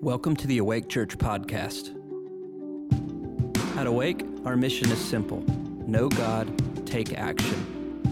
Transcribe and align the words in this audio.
Welcome 0.00 0.36
to 0.36 0.46
the 0.46 0.58
Awake 0.58 0.88
Church 0.88 1.18
podcast. 1.18 1.90
At 3.76 3.88
Awake, 3.88 4.24
our 4.44 4.56
mission 4.56 4.88
is 4.92 4.98
simple 5.04 5.40
know 5.88 6.08
God, 6.08 6.86
take 6.86 7.18
action. 7.18 8.04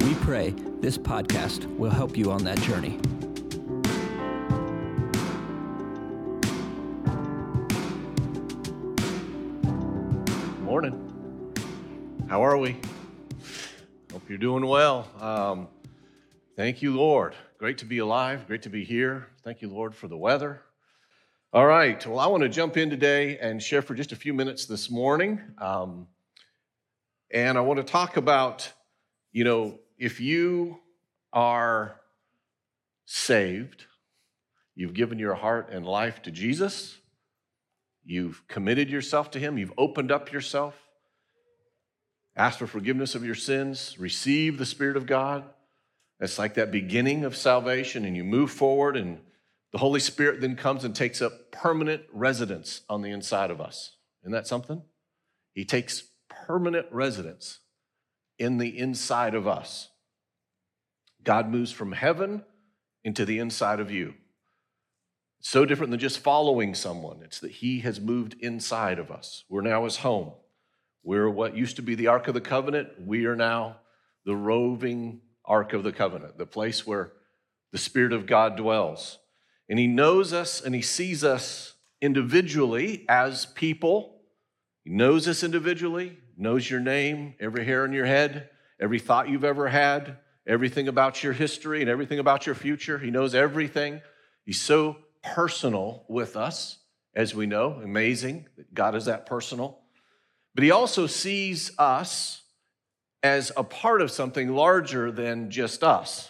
We 0.00 0.14
pray 0.24 0.50
this 0.80 0.98
podcast 0.98 1.66
will 1.76 1.90
help 1.90 2.16
you 2.16 2.32
on 2.32 2.42
that 2.42 2.58
journey. 2.62 2.98
Morning. 10.64 11.54
How 12.28 12.42
are 12.42 12.58
we? 12.58 12.72
Hope 14.10 14.28
you're 14.28 14.36
doing 14.36 14.66
well. 14.66 15.06
Um, 15.20 15.68
thank 16.56 16.82
you, 16.82 16.92
Lord. 16.96 17.36
Great 17.58 17.78
to 17.78 17.84
be 17.84 17.98
alive. 17.98 18.48
Great 18.48 18.62
to 18.62 18.68
be 18.68 18.82
here. 18.82 19.28
Thank 19.44 19.62
you, 19.62 19.68
Lord, 19.68 19.94
for 19.94 20.08
the 20.08 20.16
weather. 20.16 20.62
All 21.52 21.66
right. 21.66 22.06
Well, 22.06 22.20
I 22.20 22.28
want 22.28 22.44
to 22.44 22.48
jump 22.48 22.76
in 22.76 22.90
today 22.90 23.36
and 23.38 23.60
share 23.60 23.82
for 23.82 23.96
just 23.96 24.12
a 24.12 24.16
few 24.16 24.32
minutes 24.32 24.66
this 24.66 24.88
morning. 24.88 25.40
Um, 25.58 26.06
and 27.32 27.58
I 27.58 27.60
want 27.62 27.78
to 27.78 27.82
talk 27.82 28.16
about, 28.16 28.72
you 29.32 29.42
know, 29.42 29.80
if 29.98 30.20
you 30.20 30.78
are 31.32 32.00
saved, 33.04 33.86
you've 34.76 34.94
given 34.94 35.18
your 35.18 35.34
heart 35.34 35.70
and 35.72 35.84
life 35.84 36.22
to 36.22 36.30
Jesus, 36.30 36.96
you've 38.04 38.46
committed 38.46 38.88
yourself 38.88 39.32
to 39.32 39.40
Him, 39.40 39.58
you've 39.58 39.74
opened 39.76 40.12
up 40.12 40.30
yourself, 40.30 40.76
asked 42.36 42.60
for 42.60 42.68
forgiveness 42.68 43.16
of 43.16 43.24
your 43.24 43.34
sins, 43.34 43.96
received 43.98 44.56
the 44.56 44.66
Spirit 44.66 44.96
of 44.96 45.04
God. 45.04 45.42
It's 46.20 46.38
like 46.38 46.54
that 46.54 46.70
beginning 46.70 47.24
of 47.24 47.34
salvation, 47.34 48.04
and 48.04 48.16
you 48.16 48.22
move 48.22 48.52
forward 48.52 48.96
and 48.96 49.18
the 49.72 49.78
Holy 49.78 50.00
Spirit 50.00 50.40
then 50.40 50.56
comes 50.56 50.84
and 50.84 50.94
takes 50.94 51.22
up 51.22 51.52
permanent 51.52 52.02
residence 52.12 52.82
on 52.88 53.02
the 53.02 53.10
inside 53.10 53.50
of 53.50 53.60
us. 53.60 53.92
Isn't 54.22 54.32
that 54.32 54.46
something? 54.46 54.82
He 55.52 55.64
takes 55.64 56.04
permanent 56.28 56.86
residence 56.90 57.60
in 58.38 58.58
the 58.58 58.78
inside 58.78 59.34
of 59.34 59.46
us. 59.46 59.90
God 61.22 61.48
moves 61.48 61.70
from 61.70 61.92
heaven 61.92 62.44
into 63.04 63.24
the 63.24 63.38
inside 63.38 63.80
of 63.80 63.90
you. 63.90 64.14
so 65.42 65.64
different 65.64 65.90
than 65.90 66.00
just 66.00 66.18
following 66.18 66.74
someone, 66.74 67.20
it's 67.22 67.40
that 67.40 67.50
He 67.50 67.80
has 67.80 67.98
moved 68.00 68.36
inside 68.40 68.98
of 68.98 69.10
us. 69.10 69.44
We're 69.48 69.62
now 69.62 69.84
His 69.84 69.98
home. 69.98 70.32
We're 71.02 71.30
what 71.30 71.56
used 71.56 71.76
to 71.76 71.82
be 71.82 71.94
the 71.94 72.08
Ark 72.08 72.28
of 72.28 72.34
the 72.34 72.42
Covenant. 72.42 72.88
We 73.06 73.24
are 73.24 73.36
now 73.36 73.78
the 74.26 74.36
roving 74.36 75.22
Ark 75.46 75.72
of 75.72 75.82
the 75.82 75.92
Covenant, 75.92 76.36
the 76.36 76.44
place 76.44 76.86
where 76.86 77.12
the 77.72 77.78
Spirit 77.78 78.12
of 78.12 78.26
God 78.26 78.56
dwells. 78.56 79.18
And 79.70 79.78
he 79.78 79.86
knows 79.86 80.32
us 80.32 80.60
and 80.60 80.74
he 80.74 80.82
sees 80.82 81.22
us 81.22 81.74
individually 82.02 83.06
as 83.08 83.46
people. 83.46 84.20
He 84.82 84.90
knows 84.90 85.28
us 85.28 85.44
individually, 85.44 86.18
knows 86.36 86.68
your 86.68 86.80
name, 86.80 87.34
every 87.38 87.64
hair 87.64 87.84
on 87.84 87.92
your 87.92 88.04
head, 88.04 88.50
every 88.80 88.98
thought 88.98 89.28
you've 89.28 89.44
ever 89.44 89.68
had, 89.68 90.16
everything 90.44 90.88
about 90.88 91.22
your 91.22 91.32
history 91.32 91.82
and 91.82 91.88
everything 91.88 92.18
about 92.18 92.46
your 92.46 92.56
future. 92.56 92.98
He 92.98 93.12
knows 93.12 93.32
everything. 93.32 94.00
He's 94.44 94.60
so 94.60 94.96
personal 95.22 96.04
with 96.08 96.36
us, 96.36 96.78
as 97.14 97.32
we 97.32 97.46
know. 97.46 97.80
Amazing 97.84 98.46
that 98.56 98.74
God 98.74 98.96
is 98.96 99.04
that 99.04 99.24
personal. 99.26 99.78
But 100.56 100.64
he 100.64 100.72
also 100.72 101.06
sees 101.06 101.70
us 101.78 102.42
as 103.22 103.52
a 103.56 103.62
part 103.62 104.02
of 104.02 104.10
something 104.10 104.48
larger 104.48 105.12
than 105.12 105.48
just 105.48 105.84
us. 105.84 106.28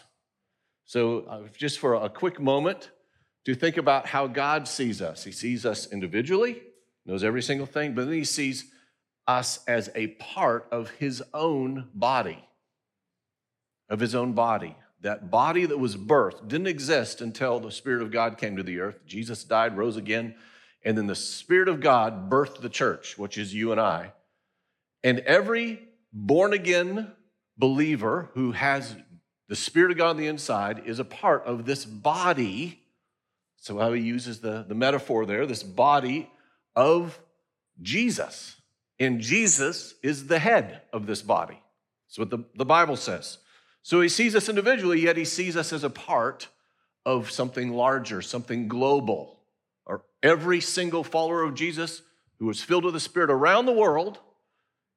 So, 0.85 1.21
uh, 1.21 1.43
just 1.57 1.79
for 1.79 1.95
a 1.95 2.11
quick 2.11 2.39
moment, 2.39 2.91
to 3.45 3.55
think 3.55 3.77
about 3.77 4.07
how 4.07 4.27
God 4.27 4.69
sees 4.69 5.01
us. 5.01 5.25
He 5.25 5.33
sees 5.33 5.65
us 5.65 5.91
individually, 5.91 6.63
knows 7.07 7.25
every 7.25 7.43
single 7.43 7.67
thing, 7.67 7.95
but 7.95 8.05
then 8.05 8.15
he 8.15 8.25
sees 8.25 8.67
us 9.27 9.61
as 9.67 9.91
a 9.95 10.09
part 10.09 10.67
of 10.71 10.91
his 10.91 11.23
own 11.33 11.89
body. 11.95 12.45
Of 13.89 14.01
his 14.01 14.15
own 14.15 14.33
body. 14.33 14.77
That 15.01 15.31
body 15.31 15.65
that 15.67 15.79
was 15.79 15.97
birthed 15.97 16.49
didn't 16.49 16.67
exist 16.67 17.21
until 17.21 17.59
the 17.59 17.71
Spirit 17.71 18.03
of 18.03 18.11
God 18.11 18.37
came 18.37 18.57
to 18.57 18.63
the 18.63 18.81
earth. 18.81 19.07
Jesus 19.07 19.45
died, 19.45 19.77
rose 19.77 19.97
again, 19.97 20.35
and 20.85 20.97
then 20.97 21.07
the 21.07 21.15
Spirit 21.15 21.69
of 21.69 21.81
God 21.81 22.31
birthed 22.31 22.61
the 22.61 22.69
church, 22.69 23.17
which 23.17 23.39
is 23.39 23.55
you 23.55 23.73
and 23.73 23.81
I. 23.81 24.13
And 25.03 25.21
every 25.21 25.81
born 26.13 26.53
again 26.53 27.13
believer 27.57 28.31
who 28.35 28.53
has 28.53 28.95
the 29.49 29.57
Spirit 29.57 29.91
of 29.91 29.97
God 29.97 30.11
on 30.11 30.17
the 30.19 30.27
inside 30.27 30.83
is 30.85 30.99
a 30.99 31.05
part 31.05 31.45
of 31.45 31.65
this 31.65 31.85
body 31.85 32.80
so, 33.63 33.79
how 33.79 33.93
he 33.93 34.01
uses 34.01 34.41
the, 34.41 34.65
the 34.67 34.75
metaphor 34.75 35.27
there, 35.27 35.45
this 35.45 35.63
body 35.63 36.31
of 36.75 37.21
Jesus. 37.83 38.57
And 38.99 39.21
Jesus 39.21 39.95
is 40.03 40.27
the 40.27 40.39
head 40.39 40.81
of 40.95 41.07
this 41.07 41.21
body. 41.21 41.61
That's 42.09 42.19
what 42.19 42.31
the, 42.31 42.45
the 42.55 42.65
Bible 42.65 42.97
says. 42.97 43.37
So, 43.83 44.01
he 44.01 44.09
sees 44.09 44.35
us 44.35 44.49
individually, 44.49 45.01
yet 45.01 45.19
he 45.19 45.27
sees 45.27 45.59
us 45.59 45.75
as 45.75 45.85
a 45.85 45.91
part 45.91 46.49
of 47.05 47.31
something 47.31 47.75
larger, 47.75 48.23
something 48.23 48.67
global. 48.67 49.39
Or 49.85 50.05
every 50.23 50.63
single 50.63 51.05
follower 51.05 51.43
of 51.43 51.55
Jesus 51.55 52.01
who 52.39 52.49
is 52.49 52.63
filled 52.63 52.87
with 52.87 52.95
the 52.95 53.01
Spirit 53.01 53.31
around 53.31 53.67
the 53.67 53.73
world, 53.73 54.21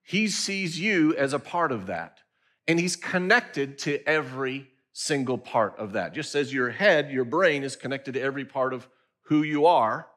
he 0.04 0.30
sees 0.30 0.80
you 0.80 1.14
as 1.18 1.34
a 1.34 1.40
part 1.40 1.74
of 1.74 1.88
that. 1.88 2.20
And 2.66 2.80
he's 2.80 2.96
connected 2.96 3.78
to 3.80 4.02
every 4.08 4.70
single 4.94 5.38
part 5.38 5.78
of 5.78 5.94
that. 5.94 6.14
Just 6.14 6.36
as 6.36 6.54
your 6.54 6.70
head, 6.70 7.12
your 7.12 7.26
brain 7.26 7.64
is 7.64 7.76
connected 7.76 8.14
to 8.14 8.22
every 8.22 8.46
part 8.46 8.74
of 8.74 8.88
who 9.24 9.42
you 9.42 9.66
are 9.66 10.08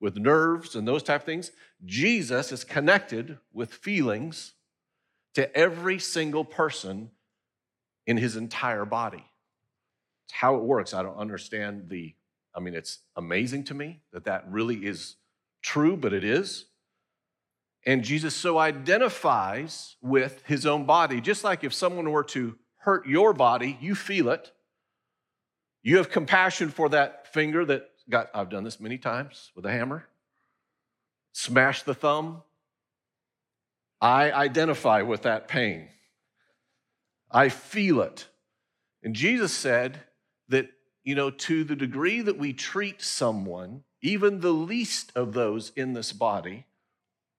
with 0.00 0.16
nerves 0.16 0.74
and 0.74 0.88
those 0.88 1.02
type 1.02 1.22
of 1.22 1.26
things, 1.26 1.50
Jesus 1.84 2.52
is 2.52 2.64
connected 2.64 3.38
with 3.52 3.72
feelings 3.72 4.54
to 5.34 5.54
every 5.56 5.98
single 5.98 6.44
person 6.44 7.10
in 8.06 8.16
his 8.16 8.36
entire 8.36 8.84
body. 8.84 9.24
It's 10.26 10.34
how 10.34 10.56
it 10.56 10.62
works. 10.62 10.94
I 10.94 11.02
don't 11.02 11.16
understand 11.16 11.88
the, 11.88 12.14
I 12.54 12.60
mean, 12.60 12.74
it's 12.74 13.00
amazing 13.16 13.64
to 13.64 13.74
me 13.74 14.00
that 14.12 14.24
that 14.24 14.44
really 14.48 14.86
is 14.86 15.16
true, 15.62 15.96
but 15.96 16.12
it 16.12 16.24
is. 16.24 16.66
And 17.86 18.04
Jesus 18.04 18.34
so 18.34 18.58
identifies 18.58 19.96
with 20.02 20.42
his 20.46 20.66
own 20.66 20.84
body, 20.84 21.20
just 21.20 21.44
like 21.44 21.64
if 21.64 21.72
someone 21.72 22.10
were 22.10 22.24
to 22.24 22.56
hurt 22.80 23.06
your 23.06 23.32
body, 23.32 23.78
you 23.80 23.94
feel 23.94 24.28
it. 24.30 24.52
You 25.82 25.98
have 25.98 26.10
compassion 26.10 26.70
for 26.70 26.88
that 26.90 27.32
finger 27.32 27.64
that 27.64 27.88
got, 28.08 28.30
I've 28.34 28.50
done 28.50 28.64
this 28.64 28.80
many 28.80 28.98
times 28.98 29.50
with 29.54 29.64
a 29.64 29.70
hammer, 29.70 30.06
smash 31.32 31.82
the 31.82 31.94
thumb. 31.94 32.42
I 34.00 34.32
identify 34.32 35.02
with 35.02 35.22
that 35.22 35.46
pain. 35.46 35.88
I 37.30 37.48
feel 37.50 38.00
it. 38.00 38.26
And 39.02 39.14
Jesus 39.14 39.52
said 39.52 40.00
that, 40.48 40.70
you 41.04 41.14
know, 41.14 41.30
to 41.30 41.64
the 41.64 41.76
degree 41.76 42.20
that 42.22 42.38
we 42.38 42.52
treat 42.52 43.02
someone, 43.02 43.84
even 44.02 44.40
the 44.40 44.52
least 44.52 45.12
of 45.14 45.32
those 45.34 45.70
in 45.76 45.92
this 45.92 46.12
body 46.12 46.66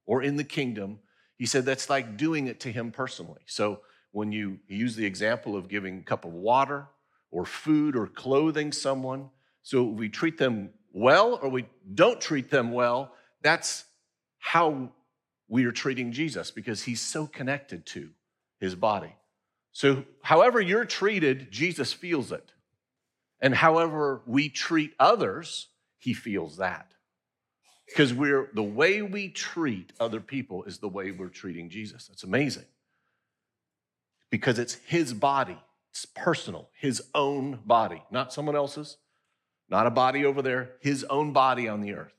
or 0.06 0.22
in 0.22 0.36
the 0.38 0.44
kingdom, 0.44 1.00
he 1.38 1.46
said 1.46 1.66
that's 1.66 1.90
like 1.90 2.16
doing 2.18 2.48
it 2.48 2.60
to 2.62 2.72
him 2.72 2.92
personally. 2.92 3.42
So 3.48 3.82
when 4.12 4.32
you 4.32 4.60
use 4.68 4.96
the 4.96 5.06
example 5.06 5.56
of 5.56 5.70
giving 5.70 6.00
a 6.00 6.04
cup 6.04 6.26
of 6.26 6.34
water 6.34 6.88
or 7.32 7.46
food 7.46 7.96
or 7.96 8.08
clothing 8.08 8.72
someone. 8.72 9.30
So 9.64 9.84
we 9.84 10.10
treat 10.10 10.38
them 10.38 10.72
well 10.92 11.40
or 11.42 11.50
we 11.50 11.66
don't 11.94 12.20
treat 12.20 12.50
them 12.50 12.72
well. 12.72 13.14
That's 13.42 13.86
how 14.40 14.90
we 15.48 15.66
are 15.66 15.72
treating 15.72 16.12
Jesus 16.12 16.52
because 16.52 16.84
he's 16.84 17.02
so 17.02 17.26
connected 17.26 17.86
to 17.88 18.10
his 18.60 18.76
body. 18.76 19.16
So, 19.74 20.04
however 20.22 20.60
you're 20.60 20.86
treated, 20.86 21.50
Jesus 21.50 21.94
feels 21.94 22.34
it. 22.34 22.52
And 23.40 23.56
however 23.56 24.22
we 24.26 24.50
treat 24.50 24.94
others, 25.00 25.68
he 25.98 26.14
feels 26.14 26.58
that. 26.58 26.92
Because 27.88 28.14
we're 28.14 28.50
the 28.54 28.64
way 28.64 29.02
we 29.02 29.30
treat 29.30 29.94
other 30.00 30.20
people 30.20 30.64
is 30.64 30.80
the 30.80 30.90
way 30.90 31.12
we're 31.12 31.30
treating 31.30 31.70
Jesus. 31.70 32.08
That's 32.08 32.24
amazing 32.24 32.66
because 34.32 34.58
it's 34.58 34.76
his 34.86 35.14
body. 35.14 35.58
It's 35.92 36.06
personal, 36.06 36.70
his 36.74 37.04
own 37.14 37.60
body, 37.66 38.02
not 38.10 38.34
someone 38.34 38.56
else's, 38.56 38.98
not 39.70 39.86
a 39.86 39.92
body 39.92 40.26
over 40.26 40.42
there, 40.42 40.72
his 40.80 41.04
own 41.04 41.34
body 41.34 41.68
on 41.68 41.82
the 41.82 41.94
earth. 41.94 42.14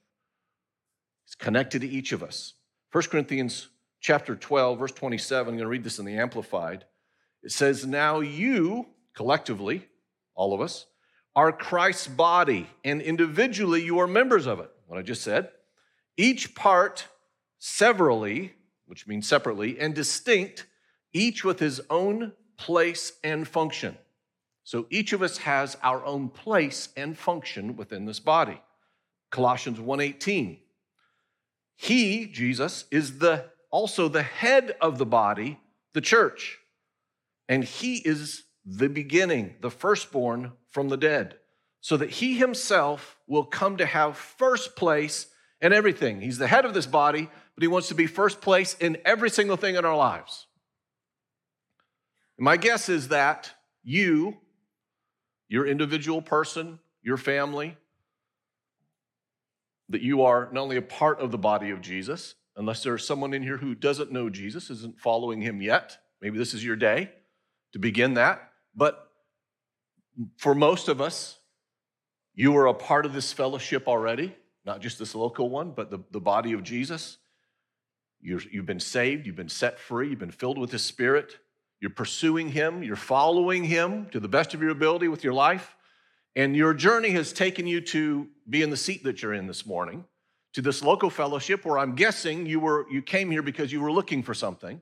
It's 1.24 1.34
connected 1.34 1.80
to 1.80 1.88
each 1.88 2.12
of 2.12 2.22
us. 2.22 2.52
1 2.92 3.04
Corinthians 3.04 3.68
chapter 4.00 4.36
12, 4.36 4.78
verse 4.78 4.92
27, 4.92 5.40
I'm 5.48 5.56
going 5.56 5.64
to 5.64 5.68
read 5.68 5.84
this 5.84 5.98
in 5.98 6.04
the 6.04 6.18
Amplified. 6.18 6.84
It 7.42 7.50
says, 7.52 7.86
Now 7.86 8.20
you, 8.20 8.86
collectively, 9.14 9.88
all 10.34 10.52
of 10.52 10.60
us, 10.60 10.84
are 11.34 11.50
Christ's 11.50 12.08
body, 12.08 12.68
and 12.84 13.00
individually 13.00 13.82
you 13.82 13.98
are 14.00 14.06
members 14.06 14.46
of 14.46 14.60
it. 14.60 14.70
What 14.86 14.98
I 14.98 15.02
just 15.02 15.22
said. 15.22 15.48
Each 16.18 16.54
part 16.54 17.06
severally, 17.58 18.52
which 18.84 19.06
means 19.06 19.26
separately, 19.26 19.80
and 19.80 19.94
distinct 19.94 20.66
each 21.12 21.44
with 21.44 21.58
his 21.58 21.80
own 21.90 22.32
place 22.56 23.12
and 23.22 23.46
function. 23.46 23.96
So 24.64 24.86
each 24.90 25.12
of 25.12 25.22
us 25.22 25.38
has 25.38 25.76
our 25.82 26.04
own 26.04 26.28
place 26.28 26.88
and 26.96 27.18
function 27.18 27.76
within 27.76 28.04
this 28.04 28.20
body. 28.20 28.60
Colossians 29.30 29.78
1:18. 29.78 30.60
He, 31.74 32.26
Jesus, 32.26 32.84
is 32.90 33.18
the 33.18 33.50
also 33.70 34.06
the 34.06 34.22
head 34.22 34.76
of 34.80 34.98
the 34.98 35.06
body, 35.06 35.58
the 35.94 36.00
church. 36.00 36.58
And 37.48 37.64
he 37.64 37.96
is 37.96 38.44
the 38.64 38.88
beginning, 38.88 39.56
the 39.60 39.70
firstborn 39.70 40.52
from 40.70 40.88
the 40.88 40.96
dead, 40.96 41.38
so 41.80 41.96
that 41.96 42.10
he 42.10 42.38
himself 42.38 43.18
will 43.26 43.44
come 43.44 43.78
to 43.78 43.86
have 43.86 44.16
first 44.16 44.76
place 44.76 45.26
in 45.60 45.72
everything. 45.72 46.20
He's 46.20 46.38
the 46.38 46.46
head 46.46 46.64
of 46.64 46.74
this 46.74 46.86
body, 46.86 47.28
but 47.54 47.62
he 47.62 47.68
wants 47.68 47.88
to 47.88 47.94
be 47.94 48.06
first 48.06 48.40
place 48.40 48.74
in 48.78 48.98
every 49.04 49.30
single 49.30 49.56
thing 49.56 49.74
in 49.74 49.84
our 49.84 49.96
lives. 49.96 50.46
My 52.42 52.56
guess 52.56 52.88
is 52.88 53.06
that 53.06 53.52
you, 53.84 54.36
your 55.46 55.64
individual 55.64 56.20
person, 56.20 56.80
your 57.00 57.16
family, 57.16 57.76
that 59.90 60.02
you 60.02 60.22
are 60.22 60.48
not 60.50 60.62
only 60.62 60.76
a 60.76 60.82
part 60.82 61.20
of 61.20 61.30
the 61.30 61.38
body 61.38 61.70
of 61.70 61.80
Jesus, 61.80 62.34
unless 62.56 62.82
there's 62.82 63.06
someone 63.06 63.32
in 63.32 63.44
here 63.44 63.58
who 63.58 63.76
doesn't 63.76 64.10
know 64.10 64.28
Jesus, 64.28 64.70
isn't 64.70 64.98
following 64.98 65.40
him 65.40 65.62
yet. 65.62 65.98
Maybe 66.20 66.36
this 66.36 66.52
is 66.52 66.64
your 66.64 66.74
day 66.74 67.12
to 67.74 67.78
begin 67.78 68.14
that. 68.14 68.50
But 68.74 69.08
for 70.36 70.52
most 70.52 70.88
of 70.88 71.00
us, 71.00 71.38
you 72.34 72.56
are 72.56 72.66
a 72.66 72.74
part 72.74 73.06
of 73.06 73.12
this 73.12 73.32
fellowship 73.32 73.86
already, 73.86 74.34
not 74.64 74.80
just 74.80 74.98
this 74.98 75.14
local 75.14 75.48
one, 75.48 75.70
but 75.70 75.92
the, 75.92 76.00
the 76.10 76.20
body 76.20 76.54
of 76.54 76.64
Jesus. 76.64 77.18
you 78.20 78.40
you've 78.50 78.66
been 78.66 78.80
saved, 78.80 79.28
you've 79.28 79.36
been 79.36 79.48
set 79.48 79.78
free, 79.78 80.08
you've 80.08 80.18
been 80.18 80.32
filled 80.32 80.58
with 80.58 80.72
His 80.72 80.82
Spirit. 80.82 81.36
You're 81.82 81.90
pursuing 81.90 82.48
Him, 82.48 82.84
you're 82.84 82.94
following 82.94 83.64
Him 83.64 84.06
to 84.10 84.20
the 84.20 84.28
best 84.28 84.54
of 84.54 84.62
your 84.62 84.70
ability 84.70 85.08
with 85.08 85.24
your 85.24 85.32
life. 85.32 85.76
And 86.36 86.54
your 86.54 86.74
journey 86.74 87.10
has 87.10 87.32
taken 87.32 87.66
you 87.66 87.80
to 87.80 88.28
be 88.48 88.62
in 88.62 88.70
the 88.70 88.76
seat 88.76 89.02
that 89.02 89.20
you're 89.20 89.34
in 89.34 89.48
this 89.48 89.66
morning, 89.66 90.04
to 90.52 90.62
this 90.62 90.84
local 90.84 91.10
fellowship 91.10 91.64
where 91.64 91.78
I'm 91.78 91.96
guessing 91.96 92.46
you, 92.46 92.60
were, 92.60 92.86
you 92.88 93.02
came 93.02 93.32
here 93.32 93.42
because 93.42 93.72
you 93.72 93.80
were 93.80 93.90
looking 93.90 94.22
for 94.22 94.32
something. 94.32 94.80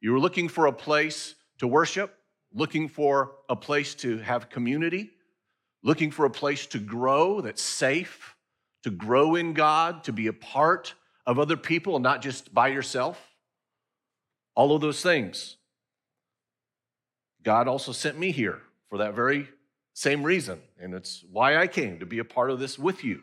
You 0.00 0.10
were 0.10 0.18
looking 0.18 0.48
for 0.48 0.66
a 0.66 0.72
place 0.72 1.36
to 1.58 1.68
worship, 1.68 2.18
looking 2.52 2.88
for 2.88 3.36
a 3.48 3.54
place 3.54 3.94
to 3.96 4.18
have 4.18 4.50
community, 4.50 5.10
looking 5.84 6.10
for 6.10 6.24
a 6.24 6.30
place 6.30 6.66
to 6.66 6.80
grow 6.80 7.40
that's 7.40 7.62
safe, 7.62 8.34
to 8.82 8.90
grow 8.90 9.36
in 9.36 9.54
God, 9.54 10.02
to 10.02 10.12
be 10.12 10.26
a 10.26 10.32
part 10.32 10.94
of 11.26 11.38
other 11.38 11.56
people 11.56 11.94
and 11.94 12.02
not 12.02 12.22
just 12.22 12.52
by 12.52 12.66
yourself. 12.68 13.24
All 14.56 14.74
of 14.74 14.80
those 14.80 15.00
things. 15.00 15.58
God 17.42 17.68
also 17.68 17.92
sent 17.92 18.18
me 18.18 18.30
here 18.32 18.60
for 18.88 18.98
that 18.98 19.14
very 19.14 19.48
same 19.94 20.22
reason. 20.22 20.60
And 20.80 20.94
it's 20.94 21.24
why 21.30 21.56
I 21.56 21.66
came 21.66 21.98
to 22.00 22.06
be 22.06 22.18
a 22.18 22.24
part 22.24 22.50
of 22.50 22.58
this 22.58 22.78
with 22.78 23.04
you. 23.04 23.22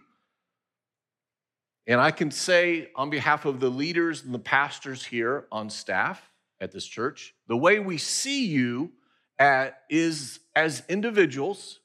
And 1.88 2.02
I 2.02 2.12
can 2.12 2.32
say 2.32 2.90
on 2.96 3.10
behalf 3.10 3.46
of 3.46 3.60
the 3.60 3.70
leaders 3.70 4.24
and 4.24 4.34
the 4.34 4.40
pastors 4.40 5.06
here 5.06 5.46
on 5.52 5.70
staff 5.70 6.22
at 6.60 6.72
this 6.72 6.86
church, 6.86 7.34
the 7.48 7.56
way 7.56 7.80
we 7.80 7.98
see 7.98 8.46
you 8.46 8.92
at, 9.40 9.84
is 9.90 10.40
as 10.56 10.84
individuals 10.90 11.80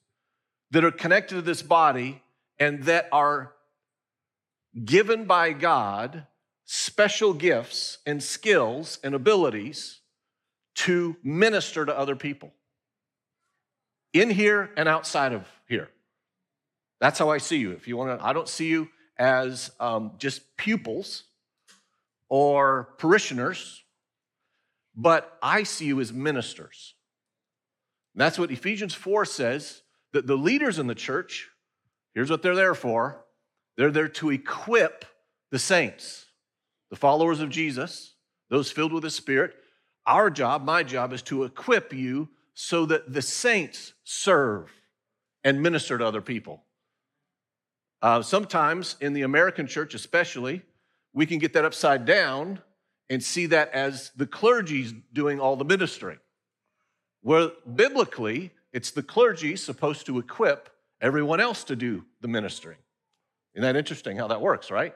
that 0.73 0.85
are 0.85 0.91
connected 0.91 1.37
to 1.37 1.43
this 1.43 1.63
body 1.63 2.23
and 2.59 2.83
that 2.85 3.09
are 3.13 3.53
given 4.85 5.25
by 5.25 5.53
God 5.53 6.27
special 6.65 7.35
gifts 7.35 7.99
and 8.07 8.23
skills 8.23 8.99
and 9.05 9.15
abilities 9.15 10.01
to 10.75 11.17
minister 11.23 11.85
to 11.85 11.97
other 11.97 12.17
people 12.17 12.53
in 14.13 14.31
here 14.31 14.71
and 14.77 14.89
outside 14.89 15.33
of 15.33 15.47
here. 15.69 15.89
That's 17.01 17.19
how 17.19 17.31
I 17.31 17.39
see 17.39 17.57
you. 17.57 17.73
If 17.73 17.89
you 17.89 17.97
want 17.97 18.19
to, 18.19 18.25
I 18.25 18.33
don't 18.33 18.49
see 18.49 18.69
you 18.69 18.89
as 19.19 19.71
um, 19.81 20.13
just 20.19 20.57
pupils 20.57 21.25
or 22.29 22.91
parishioners, 22.99 23.83
but 24.95 25.37
I 25.43 25.65
see 25.65 25.87
you 25.87 26.01
as 26.01 26.13
ministers. 26.13 26.95
And 28.15 28.21
that's 28.21 28.39
what 28.39 28.51
Ephesians 28.51 28.95
4 28.95 29.25
says 29.25 29.83
that 30.13 30.27
the 30.27 30.37
leaders 30.37 30.79
in 30.79 30.87
the 30.87 30.95
church, 30.95 31.49
here's 32.15 32.31
what 32.31 32.43
they're 32.43 32.55
there 32.55 32.75
for 32.75 33.25
they're 33.77 33.91
there 33.91 34.09
to 34.09 34.31
equip 34.31 35.07
the 35.51 35.59
saints, 35.59 36.27
the 36.91 36.97
followers 36.97 37.41
of 37.41 37.49
Jesus, 37.49 38.15
those 38.51 38.71
filled 38.71 38.93
with 38.93 39.03
the 39.03 39.11
Spirit. 39.11 39.55
Our 40.07 40.31
job, 40.31 40.65
my 40.65 40.83
job, 40.83 41.13
is 41.13 41.23
to 41.23 41.45
equip 41.45 41.93
you 41.93 42.29
so 42.55 42.87
that 42.87 43.13
the 43.13 43.23
saints 43.23 43.95
serve 44.05 44.71
and 45.45 45.63
minister 45.63 45.99
to 45.99 46.07
other 46.07 46.21
people. 46.21 46.63
Uh, 48.01 48.21
sometimes 48.21 48.97
in 49.01 49.13
the 49.13 49.23
American 49.23 49.67
church, 49.67 49.95
especially, 49.95 50.63
we 51.13 51.27
can 51.27 51.39
get 51.39 51.53
that 51.53 51.65
upside 51.65 52.05
down 52.05 52.61
and 53.09 53.23
see 53.23 53.47
that 53.47 53.73
as 53.73 54.11
the 54.17 54.27
clergy's 54.27 54.93
doing 55.13 55.39
all 55.39 55.57
the 55.57 55.65
ministering. 55.65 56.19
Where 57.21 57.51
biblically, 57.75 58.51
it's 58.73 58.91
the 58.91 59.03
clergy 59.03 59.55
supposed 59.57 60.07
to 60.07 60.19
equip 60.19 60.71
everyone 61.01 61.41
else 61.41 61.63
to 61.65 61.77
do 61.77 62.05
the 62.21 62.29
ministering. 62.29 62.79
Isn't 63.55 63.63
that 63.63 63.77
interesting 63.77 64.17
how 64.17 64.29
that 64.29 64.41
works, 64.41 64.71
right? 64.71 64.95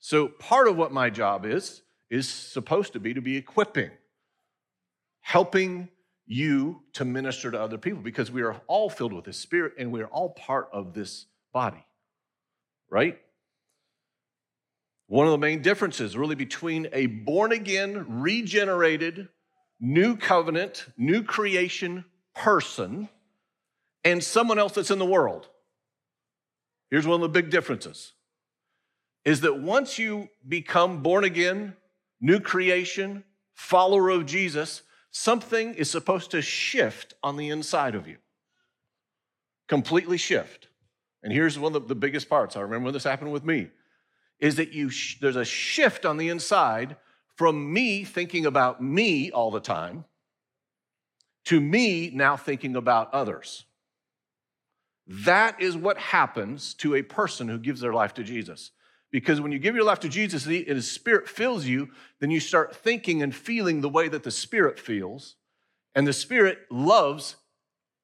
So, 0.00 0.28
part 0.28 0.66
of 0.66 0.76
what 0.76 0.92
my 0.92 1.08
job 1.08 1.46
is, 1.46 1.82
is 2.10 2.28
supposed 2.28 2.92
to 2.94 3.00
be 3.00 3.14
to 3.14 3.22
be 3.22 3.36
equipping, 3.36 3.90
helping 5.22 5.88
you 6.26 6.82
to 6.92 7.04
minister 7.04 7.50
to 7.50 7.60
other 7.60 7.78
people 7.78 8.02
because 8.02 8.30
we 8.30 8.42
are 8.42 8.60
all 8.66 8.90
filled 8.90 9.12
with 9.12 9.24
the 9.24 9.32
Spirit 9.32 9.72
and 9.78 9.90
we 9.90 10.02
are 10.02 10.06
all 10.08 10.30
part 10.30 10.68
of 10.72 10.92
this 10.92 11.26
body, 11.52 11.84
right? 12.90 13.18
One 15.06 15.26
of 15.26 15.32
the 15.32 15.38
main 15.38 15.62
differences 15.62 16.16
really 16.16 16.34
between 16.34 16.88
a 16.92 17.06
born 17.06 17.52
again, 17.52 18.20
regenerated, 18.20 19.28
new 19.80 20.16
covenant, 20.16 20.86
new 20.96 21.22
creation 21.22 22.04
person 22.34 23.08
and 24.04 24.22
someone 24.22 24.58
else 24.58 24.72
that's 24.72 24.90
in 24.90 24.98
the 24.98 25.06
world. 25.06 25.48
Here's 26.90 27.06
one 27.06 27.16
of 27.16 27.22
the 27.22 27.28
big 27.28 27.50
differences 27.50 28.12
is 29.24 29.42
that 29.42 29.60
once 29.60 29.98
you 29.98 30.28
become 30.48 31.02
born 31.02 31.22
again, 31.22 31.76
new 32.20 32.40
creation, 32.40 33.22
follower 33.54 34.08
of 34.08 34.26
Jesus, 34.26 34.82
something 35.12 35.74
is 35.74 35.88
supposed 35.90 36.32
to 36.32 36.42
shift 36.42 37.14
on 37.22 37.36
the 37.36 37.50
inside 37.50 37.94
of 37.94 38.08
you. 38.08 38.16
Completely 39.68 40.16
shift. 40.16 40.68
And 41.22 41.32
here's 41.32 41.58
one 41.58 41.76
of 41.76 41.86
the 41.86 41.94
biggest 41.94 42.28
parts. 42.28 42.56
I 42.56 42.60
remember 42.60 42.86
when 42.86 42.94
this 42.94 43.04
happened 43.04 43.30
with 43.30 43.44
me 43.44 43.68
is 44.40 44.56
that 44.56 44.72
you 44.72 44.90
there's 45.20 45.36
a 45.36 45.44
shift 45.44 46.04
on 46.04 46.16
the 46.16 46.28
inside 46.28 46.96
from 47.36 47.72
me 47.72 48.02
thinking 48.02 48.44
about 48.44 48.82
me 48.82 49.30
all 49.30 49.52
the 49.52 49.60
time 49.60 50.04
to 51.44 51.60
me 51.60 52.10
now 52.12 52.36
thinking 52.36 52.74
about 52.74 53.12
others. 53.14 53.64
That 55.06 55.60
is 55.60 55.76
what 55.76 55.98
happens 55.98 56.74
to 56.74 56.94
a 56.94 57.02
person 57.02 57.48
who 57.48 57.58
gives 57.58 57.80
their 57.80 57.92
life 57.92 58.14
to 58.14 58.24
Jesus. 58.24 58.72
Because 59.12 59.40
when 59.40 59.52
you 59.52 59.58
give 59.58 59.76
your 59.76 59.84
life 59.84 60.00
to 60.00 60.08
Jesus 60.08 60.46
and 60.46 60.66
His 60.66 60.90
Spirit 60.90 61.28
fills 61.28 61.66
you, 61.66 61.90
then 62.18 62.30
you 62.30 62.40
start 62.40 62.74
thinking 62.74 63.22
and 63.22 63.34
feeling 63.34 63.80
the 63.80 63.88
way 63.88 64.08
that 64.08 64.22
the 64.22 64.30
Spirit 64.30 64.78
feels, 64.78 65.36
and 65.94 66.06
the 66.06 66.14
Spirit 66.14 66.60
loves 66.70 67.36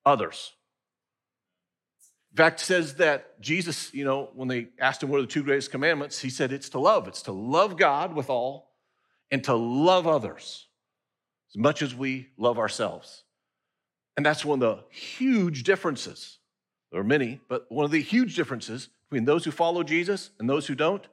others. 0.05 0.53
In 2.33 2.37
fact, 2.37 2.61
says 2.61 2.97
that 2.97 3.41
Jesus, 3.41 3.93
you 3.95 4.05
know, 4.05 4.29
when 4.35 4.49
they 4.49 4.69
asked 4.79 5.03
him 5.03 5.09
what 5.09 5.19
are 5.19 5.23
the 5.23 5.27
two 5.27 5.43
greatest 5.43 5.71
commandments, 5.71 6.21
he 6.21 6.29
said 6.29 6.53
it's 6.53 6.69
to 6.69 6.79
love. 6.79 7.09
It's 7.09 7.23
to 7.23 7.33
love 7.33 7.79
God 7.79 8.15
with 8.15 8.29
all 8.29 8.71
and 9.31 9.43
to 9.45 9.55
love 9.55 10.07
others 10.07 10.67
as 11.50 11.57
much 11.59 11.81
as 11.81 11.95
we 11.95 12.29
love 12.37 12.59
ourselves. 12.59 13.25
And 14.17 14.27
that's 14.27 14.45
one 14.45 14.62
of 14.62 14.77
the 14.77 14.85
huge 14.95 15.62
differences. 15.62 16.38
There 16.93 17.00
are 17.00 17.05
many, 17.05 17.41
but 17.49 17.67
one 17.71 17.85
of 17.85 17.91
the 17.91 18.03
huge 18.03 18.37
differences 18.37 18.88
between 19.09 19.25
those 19.25 19.45
who 19.45 19.50
follow 19.50 19.83
Jesus 19.83 20.31
and 20.38 20.49
those 20.49 20.67
who 20.67 20.75
don't. 20.75 21.07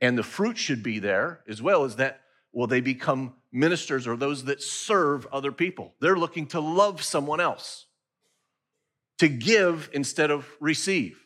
And 0.00 0.16
the 0.16 0.22
fruit 0.22 0.58
should 0.58 0.82
be 0.82 0.98
there 0.98 1.40
as 1.48 1.62
well 1.62 1.84
as 1.84 1.96
that, 1.96 2.20
will 2.52 2.66
they 2.66 2.80
become 2.80 3.34
ministers 3.52 4.06
or 4.06 4.16
those 4.16 4.44
that 4.44 4.62
serve 4.62 5.26
other 5.26 5.52
people? 5.52 5.94
They're 6.00 6.18
looking 6.18 6.46
to 6.48 6.60
love 6.60 7.02
someone 7.02 7.40
else, 7.40 7.86
to 9.18 9.28
give 9.28 9.90
instead 9.92 10.30
of 10.30 10.46
receive. 10.60 11.20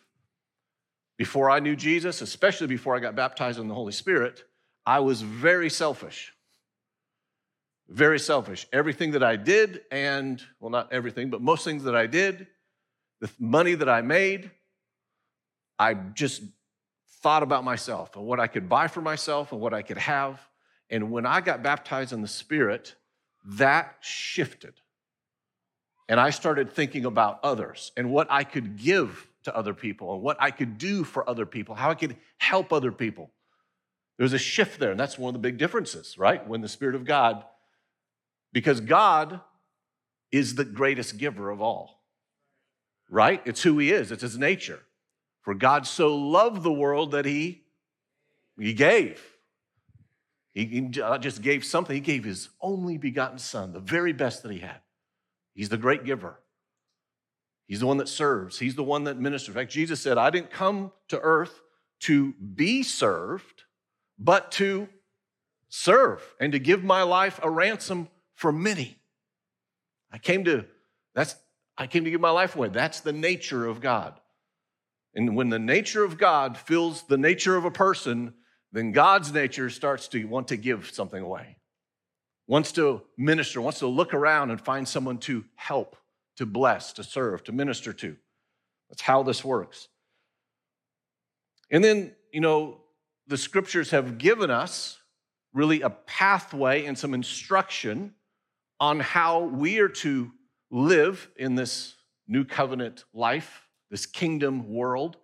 Before 1.19 1.50
I 1.50 1.61
knew 1.61 1.76
Jesus, 1.76 2.21
especially 2.21 2.66
before 2.66 2.97
I 2.97 2.99
got 2.99 3.14
baptized 3.14 3.59
in 3.59 3.69
the 3.69 3.75
Holy 3.75 3.92
Spirit, 3.92 4.42
I 4.85 5.00
was 5.00 5.23
very 5.23 5.71
selfish. 5.71 6.33
Very 7.88 8.19
selfish. 8.19 8.66
Everything 8.73 9.12
that 9.12 9.23
I 9.23 9.37
did, 9.37 9.83
and 9.90 10.42
well, 10.61 10.71
not 10.71 10.92
everything, 10.92 11.31
but 11.31 11.40
most 11.40 11.64
things 11.64 11.85
that 11.85 11.95
I 11.95 12.07
did, 12.07 12.47
the 13.21 13.31
money 13.38 13.75
that 13.75 13.88
I 13.88 14.00
made, 14.00 14.50
I 15.82 15.94
just 15.94 16.42
thought 17.22 17.42
about 17.42 17.64
myself 17.64 18.14
and 18.16 18.24
what 18.24 18.38
I 18.38 18.46
could 18.46 18.68
buy 18.68 18.86
for 18.86 19.00
myself 19.00 19.52
and 19.52 19.60
what 19.60 19.74
I 19.74 19.82
could 19.82 19.98
have. 19.98 20.40
And 20.90 21.10
when 21.10 21.26
I 21.26 21.40
got 21.40 21.62
baptized 21.62 22.12
in 22.12 22.22
the 22.22 22.28
Spirit, 22.28 22.94
that 23.56 23.96
shifted. 24.00 24.74
And 26.08 26.20
I 26.20 26.30
started 26.30 26.70
thinking 26.72 27.04
about 27.04 27.40
others 27.42 27.90
and 27.96 28.10
what 28.10 28.28
I 28.30 28.44
could 28.44 28.76
give 28.76 29.26
to 29.44 29.56
other 29.56 29.74
people 29.74 30.14
and 30.14 30.22
what 30.22 30.36
I 30.38 30.50
could 30.52 30.78
do 30.78 31.02
for 31.02 31.28
other 31.28 31.46
people, 31.46 31.74
how 31.74 31.90
I 31.90 31.94
could 31.94 32.16
help 32.38 32.72
other 32.72 32.92
people. 32.92 33.30
There's 34.18 34.34
a 34.34 34.38
shift 34.38 34.78
there, 34.78 34.92
and 34.92 35.00
that's 35.00 35.18
one 35.18 35.34
of 35.34 35.42
the 35.42 35.48
big 35.48 35.58
differences, 35.58 36.16
right? 36.16 36.46
When 36.46 36.60
the 36.60 36.68
Spirit 36.68 36.94
of 36.94 37.04
God, 37.04 37.44
because 38.52 38.80
God 38.80 39.40
is 40.30 40.54
the 40.54 40.64
greatest 40.64 41.18
giver 41.18 41.50
of 41.50 41.60
all, 41.60 42.02
right? 43.10 43.42
It's 43.44 43.62
who 43.62 43.78
He 43.78 43.90
is, 43.90 44.12
it's 44.12 44.22
His 44.22 44.38
nature. 44.38 44.80
For 45.42 45.54
God 45.54 45.87
so 45.87 46.16
loved 46.16 46.62
the 46.62 46.72
world 46.72 47.12
that 47.12 47.25
He, 47.25 47.62
he 48.58 48.72
gave. 48.72 49.20
He 50.52 50.90
uh, 51.02 51.18
just 51.18 51.42
gave 51.42 51.64
something. 51.64 51.94
He 51.94 52.00
gave 52.00 52.25
His 52.25 52.49
only 52.61 52.99
begotten 52.99 53.38
Son, 53.38 53.72
the 53.72 53.80
very 53.80 54.12
best 54.12 54.42
that 54.42 54.52
He 54.52 54.58
had. 54.58 54.80
He's 55.54 55.68
the 55.68 55.76
great 55.76 56.04
giver. 56.04 56.38
He's 57.66 57.80
the 57.80 57.87
one 57.87 57.96
that 57.99 58.08
serves. 58.08 58.58
He's 58.58 58.75
the 58.75 58.84
one 58.84 59.04
that 59.04 59.18
ministers. 59.18 59.49
In 59.49 59.54
fact, 59.54 59.72
Jesus 59.72 60.00
said, 60.00 60.18
I 60.18 60.30
didn't 60.30 60.50
come 60.50 60.92
to 61.08 61.18
earth 61.20 61.62
to 62.00 62.32
be 62.32 62.82
served, 62.82 63.62
but 64.18 64.50
to 64.52 64.88
serve 65.68 66.22
and 66.38 66.52
to 66.52 66.58
give 66.58 66.84
my 66.84 67.02
life 67.02 67.40
a 67.42 67.49
ransom 67.49 68.08
for 68.34 68.52
many. 68.52 68.99
I 70.11 70.18
came 70.18 70.44
to 70.44 70.66
that's 71.14 71.37
I 71.78 71.87
came 71.87 72.04
to 72.04 72.11
give 72.11 72.20
my 72.20 72.30
life 72.30 72.54
away. 72.54 72.68
That's 72.68 73.00
the 73.00 73.12
nature 73.12 73.66
of 73.66 73.80
God. 73.80 74.20
And 75.14 75.37
when 75.37 75.50
the 75.50 75.59
nature 75.59 76.04
of 76.04 76.19
God 76.19 76.57
fills 76.57 77.02
the 77.02 77.19
nature 77.19 77.57
of 77.57 77.64
a 77.64 77.71
person, 77.71 78.35
then 78.73 78.92
God's 78.92 79.33
nature 79.33 79.69
starts 79.69 80.09
to 80.09 80.25
want 80.25 80.49
to 80.49 80.57
give 80.57 80.90
something 80.90 81.23
away. 81.23 81.59
Wants 82.47 82.73
to 82.73 83.02
minister, 83.16 83.61
wants 83.61 83.81
to 83.81 83.87
look 83.87 84.14
around 84.14 84.50
and 84.50 84.61
find 84.61 84.88
someone 84.88 85.19
to 85.19 85.45
help, 85.54 85.97
to 86.37 86.47
bless, 86.47 86.92
to 86.95 87.04
serve, 87.04 87.45
to 87.45 87.52
minister 87.52 87.92
to. 87.92 88.16
That's 88.88 89.02
how 89.02 89.23
this 89.23 89.45
works. 89.45 89.88
And 91.71 91.83
then, 91.83 92.12
you 92.33 92.40
know, 92.40 92.81
the 93.26 93.38
scriptures 93.38 93.90
have 93.90 94.19
given 94.19 94.50
us 94.50 94.99
really 95.54 95.83
a 95.83 95.90
pathway 95.90 96.87
and 96.87 96.99
some 96.99 97.14
instruction 97.14 98.14
on 98.81 99.00
how 99.00 99.45
we 99.45 99.78
are 99.78 99.88
to 99.88 100.33
live 100.71 101.31
in 101.37 101.54
this 101.54 101.95
new 102.26 102.45
covenant 102.45 103.04
life, 103.14 103.69
this 103.92 104.06
kingdom 104.06 104.72
world, 104.72 105.18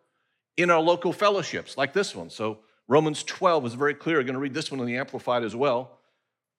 in 0.58 0.70
our 0.70 0.80
local 0.80 1.10
fellowships 1.12 1.78
like 1.78 1.94
this 1.94 2.14
one. 2.14 2.28
So, 2.28 2.58
Romans 2.87 3.22
12 3.22 3.64
is 3.66 3.75
very 3.75 3.94
clear. 3.94 4.20
I'm 4.20 4.26
going 4.26 4.34
to 4.34 4.40
read 4.40 4.52
this 4.52 4.70
one 4.70 4.78
in 4.80 4.87
the 4.87 4.98
Amplified 4.98 5.42
as 5.42 5.56
well. 5.56 5.98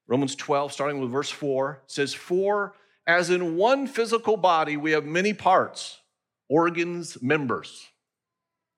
Romans 0.08 0.36
12, 0.36 0.74
starting 0.74 1.00
with 1.00 1.12
verse 1.12 1.30
4, 1.30 1.84
says, 1.86 2.14
For 2.14 2.74
as 3.06 3.30
in 3.30 3.58
one 3.58 3.86
physical 3.86 4.38
body 4.38 4.76
we 4.76 4.92
have 4.92 5.06
many 5.06 5.34
parts, 5.34 6.00
organs, 6.50 7.22
members. 7.22 7.88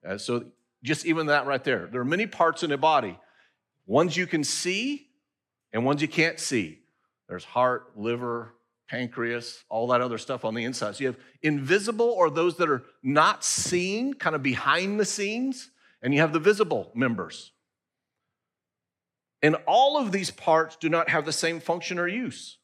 Uh, 0.05 0.17
so 0.17 0.45
just 0.83 1.05
even 1.05 1.27
that 1.27 1.45
right 1.45 1.63
there. 1.63 1.87
There 1.87 2.01
are 2.01 2.05
many 2.05 2.27
parts 2.27 2.63
in 2.63 2.71
a 2.73 2.77
body, 2.77 3.17
ones 3.85 4.17
you 4.17 4.27
can 4.27 4.43
see 4.43 5.07
and 5.71 5.85
ones 5.85 6.01
you 6.01 6.09
can't 6.09 6.39
see. 6.39 6.79
There's 7.29 7.45
heart, 7.45 7.93
liver, 7.95 8.53
pancreas, 8.91 9.63
all 9.69 9.87
that 9.87 10.01
other 10.01 10.17
stuff 10.17 10.43
on 10.43 10.53
the 10.53 10.65
inside. 10.65 10.95
So 10.95 11.01
you 11.01 11.07
have 11.07 11.17
invisible 11.41 12.09
or 12.09 12.29
those 12.29 12.57
that 12.57 12.69
are 12.69 12.83
not 13.01 13.41
seen, 13.45 14.13
kind 14.13 14.35
of 14.35 14.43
behind 14.43 14.99
the 14.99 15.05
scenes, 15.05 15.71
and 16.01 16.13
you 16.13 16.19
have 16.19 16.33
the 16.33 16.39
visible 16.39 16.91
members. 16.93 17.53
And 19.41 19.55
all 19.65 19.97
of 19.97 20.11
these 20.11 20.29
parts 20.29 20.75
do 20.75 20.89
not 20.89 21.09
have 21.09 21.25
the 21.25 21.31
same 21.31 21.61
function 21.61 21.97
or 21.97 22.07
use. 22.07 22.57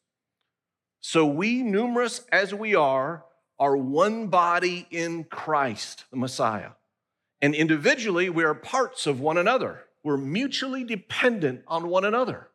So 1.00 1.24
we, 1.24 1.62
numerous 1.62 2.20
as 2.30 2.52
we 2.52 2.74
are, 2.74 3.24
are 3.58 3.76
one 3.76 4.26
body 4.26 4.86
in 4.90 5.24
Christ, 5.24 6.04
the 6.10 6.18
Messiah. 6.18 6.72
And 7.40 7.54
individually, 7.54 8.28
we 8.28 8.44
are 8.44 8.54
parts 8.54 9.06
of 9.06 9.18
one 9.18 9.38
another. 9.38 9.84
We're 10.04 10.18
mutually 10.18 10.84
dependent 10.84 11.62
on 11.66 11.88
one 11.88 12.04
another. 12.04 12.48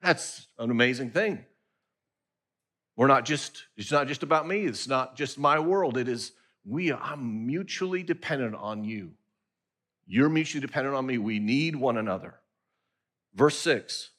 That's 0.00 0.48
an 0.58 0.70
amazing 0.70 1.10
thing. 1.10 1.44
We're 2.96 3.06
not 3.06 3.24
just, 3.24 3.64
it's 3.76 3.92
not 3.92 4.08
just 4.08 4.22
about 4.22 4.48
me, 4.48 4.64
it's 4.64 4.88
not 4.88 5.16
just 5.16 5.38
my 5.38 5.58
world. 5.58 5.98
It 5.98 6.08
is, 6.08 6.32
we, 6.64 6.92
I'm 6.92 7.46
mutually 7.46 8.02
dependent 8.02 8.54
on 8.54 8.84
you. 8.84 9.12
You're 10.06 10.28
mutually 10.28 10.60
dependent 10.60 10.94
on 10.94 11.04
me. 11.04 11.18
We 11.18 11.38
need 11.38 11.76
one 11.76 11.96
another. 11.96 12.34
Verse 13.34 13.58
6 13.58 14.10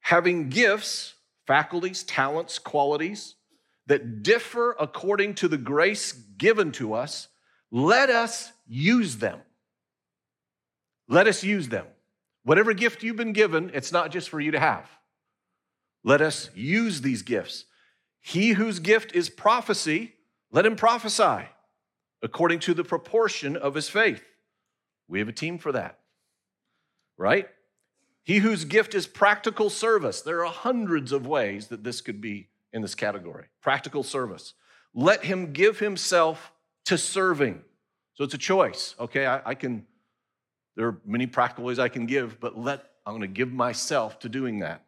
having 0.00 0.50
gifts, 0.50 1.14
faculties, 1.46 2.02
talents, 2.02 2.58
qualities 2.58 3.36
that 3.86 4.22
differ 4.22 4.76
according 4.78 5.34
to 5.34 5.48
the 5.48 5.56
grace 5.56 6.12
given 6.12 6.72
to 6.72 6.92
us 6.92 7.28
let 7.74 8.08
us 8.08 8.52
use 8.68 9.16
them. 9.16 9.40
Let 11.08 11.26
us 11.26 11.42
use 11.42 11.68
them. 11.68 11.86
Whatever 12.44 12.72
gift 12.72 13.02
you've 13.02 13.16
been 13.16 13.32
given, 13.32 13.72
it's 13.74 13.90
not 13.90 14.12
just 14.12 14.28
for 14.28 14.38
you 14.38 14.52
to 14.52 14.60
have. 14.60 14.88
Let 16.04 16.20
us 16.20 16.50
use 16.54 17.00
these 17.00 17.22
gifts. 17.22 17.64
He 18.20 18.50
whose 18.50 18.78
gift 18.78 19.14
is 19.14 19.28
prophecy, 19.28 20.14
let 20.52 20.66
him 20.66 20.76
prophesy 20.76 21.48
according 22.22 22.60
to 22.60 22.74
the 22.74 22.84
proportion 22.84 23.56
of 23.56 23.74
his 23.74 23.88
faith. 23.88 24.22
We 25.08 25.18
have 25.18 25.28
a 25.28 25.32
team 25.32 25.58
for 25.58 25.72
that, 25.72 25.98
right? 27.16 27.48
He 28.22 28.38
whose 28.38 28.64
gift 28.64 28.94
is 28.94 29.06
practical 29.06 29.68
service. 29.68 30.22
There 30.22 30.44
are 30.44 30.52
hundreds 30.52 31.12
of 31.12 31.26
ways 31.26 31.68
that 31.68 31.84
this 31.84 32.00
could 32.00 32.20
be 32.20 32.48
in 32.72 32.82
this 32.82 32.94
category. 32.94 33.46
Practical 33.60 34.02
service. 34.02 34.54
Let 34.94 35.24
him 35.24 35.52
give 35.52 35.78
himself 35.78 36.52
to 36.86 36.96
serving. 36.96 37.62
So 38.14 38.24
it's 38.24 38.34
a 38.34 38.38
choice. 38.38 38.94
Okay, 38.98 39.26
I, 39.26 39.50
I 39.50 39.54
can, 39.54 39.86
there 40.76 40.86
are 40.86 41.00
many 41.04 41.26
practical 41.26 41.64
ways 41.64 41.78
I 41.78 41.88
can 41.88 42.06
give, 42.06 42.40
but 42.40 42.58
let, 42.58 42.84
I'm 43.04 43.20
to 43.20 43.26
give 43.26 43.52
myself 43.52 44.18
to 44.20 44.28
doing 44.28 44.60
that. 44.60 44.84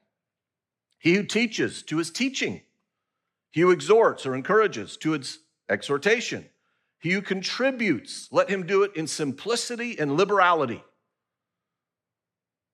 He 0.98 1.14
who 1.14 1.22
teaches 1.22 1.82
to 1.84 1.98
his 1.98 2.10
teaching. 2.10 2.62
He 3.50 3.60
who 3.60 3.70
exhorts 3.70 4.26
or 4.26 4.34
encourages 4.34 4.96
to 4.98 5.14
its 5.14 5.38
exhortation. 5.68 6.46
He 6.98 7.12
who 7.12 7.22
contributes, 7.22 8.28
let 8.32 8.50
him 8.50 8.66
do 8.66 8.82
it 8.82 8.96
in 8.96 9.06
simplicity 9.06 9.98
and 9.98 10.16
liberality. 10.16 10.82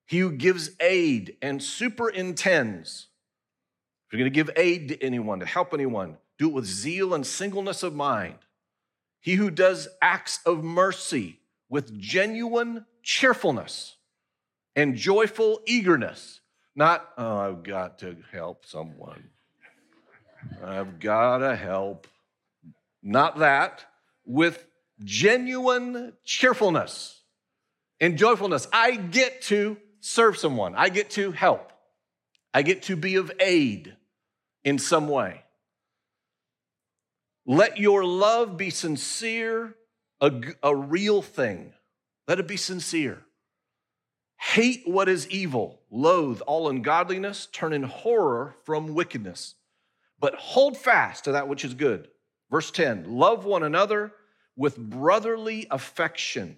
He 0.07 0.19
who 0.19 0.33
gives 0.33 0.71
aid 0.81 1.37
and 1.43 1.63
superintends. 1.63 3.09
If 4.07 4.13
you're 4.13 4.21
going 4.21 4.33
to 4.33 4.35
give 4.35 4.51
aid 4.57 4.89
to 4.89 5.03
anyone, 5.03 5.41
to 5.41 5.47
help 5.47 5.73
anyone, 5.73 6.19
do 6.39 6.49
it 6.49 6.53
with 6.53 6.67
zeal 6.67 7.15
and 7.15 7.27
singleness 7.27 7.83
of 7.83 7.95
mind. 7.95 8.37
He 9.21 9.35
who 9.35 9.51
does 9.51 9.89
acts 10.03 10.41
of 10.45 10.63
mercy 10.63 11.41
with 11.69 11.99
genuine 11.99 12.85
cheerfulness 13.03 13.97
and 14.77 14.97
joyful 14.97 15.61
eagerness. 15.67 16.41
Not, 16.75 17.09
oh, 17.19 17.39
I've 17.39 17.63
got 17.63 17.99
to 17.99 18.17
help 18.33 18.67
someone. 18.67 19.25
I've 20.65 20.99
got 20.99 21.39
to 21.39 21.55
help. 21.55 22.07
Not 23.03 23.39
that. 23.39 23.85
With 24.25 24.65
genuine 25.05 26.13
cheerfulness 26.25 27.21
and 28.01 28.19
joyfulness. 28.19 28.69
I 28.73 28.97
get 28.97 29.43
to 29.43 29.77
serve 30.01 30.37
someone, 30.37 30.75
I 30.75 30.89
get 30.89 31.11
to 31.11 31.31
help, 31.31 31.73
I 32.53 32.63
get 32.63 32.83
to 32.85 32.97
be 32.97 33.17
of 33.17 33.33
aid 33.41 33.97
in 34.65 34.79
some 34.79 35.09
way. 35.09 35.43
Let 37.47 37.79
your 37.79 38.05
love 38.05 38.57
be 38.57 38.71
sincere, 38.71 39.75
a, 40.21 40.33
a 40.63 40.75
real 40.75 41.23
thing. 41.23 41.73
Let 42.29 42.39
it 42.39 42.47
be 42.47 42.57
sincere. 42.57 43.25
Hate 44.37 44.83
what 44.85 45.09
is 45.09 45.29
evil, 45.29 45.81
loathe 45.93 46.41
all 46.41 46.69
ungodliness, 46.69 47.47
turn 47.47 47.73
in 47.73 47.85
horror 47.85 48.57
from 48.65 48.95
wickedness. 48.95 49.55
But 50.19 50.35
hold 50.35 50.77
fast 50.77 51.25
to 51.25 51.33
that 51.33 51.49
which 51.49 51.65
is 51.65 51.75
good. 51.75 52.09
Verse 52.51 52.71
10 52.71 53.05
Love 53.07 53.45
one 53.45 53.63
another 53.63 54.13
with 54.57 54.77
brotherly 54.79 55.67
affection. 55.71 56.57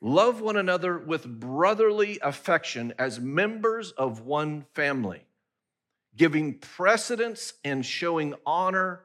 Love 0.00 0.40
one 0.40 0.56
another 0.56 0.98
with 0.98 1.24
brotherly 1.24 2.18
affection 2.22 2.92
as 2.98 3.20
members 3.20 3.92
of 3.92 4.22
one 4.22 4.64
family, 4.74 5.24
giving 6.16 6.58
precedence 6.58 7.52
and 7.64 7.86
showing 7.86 8.34
honor 8.44 9.02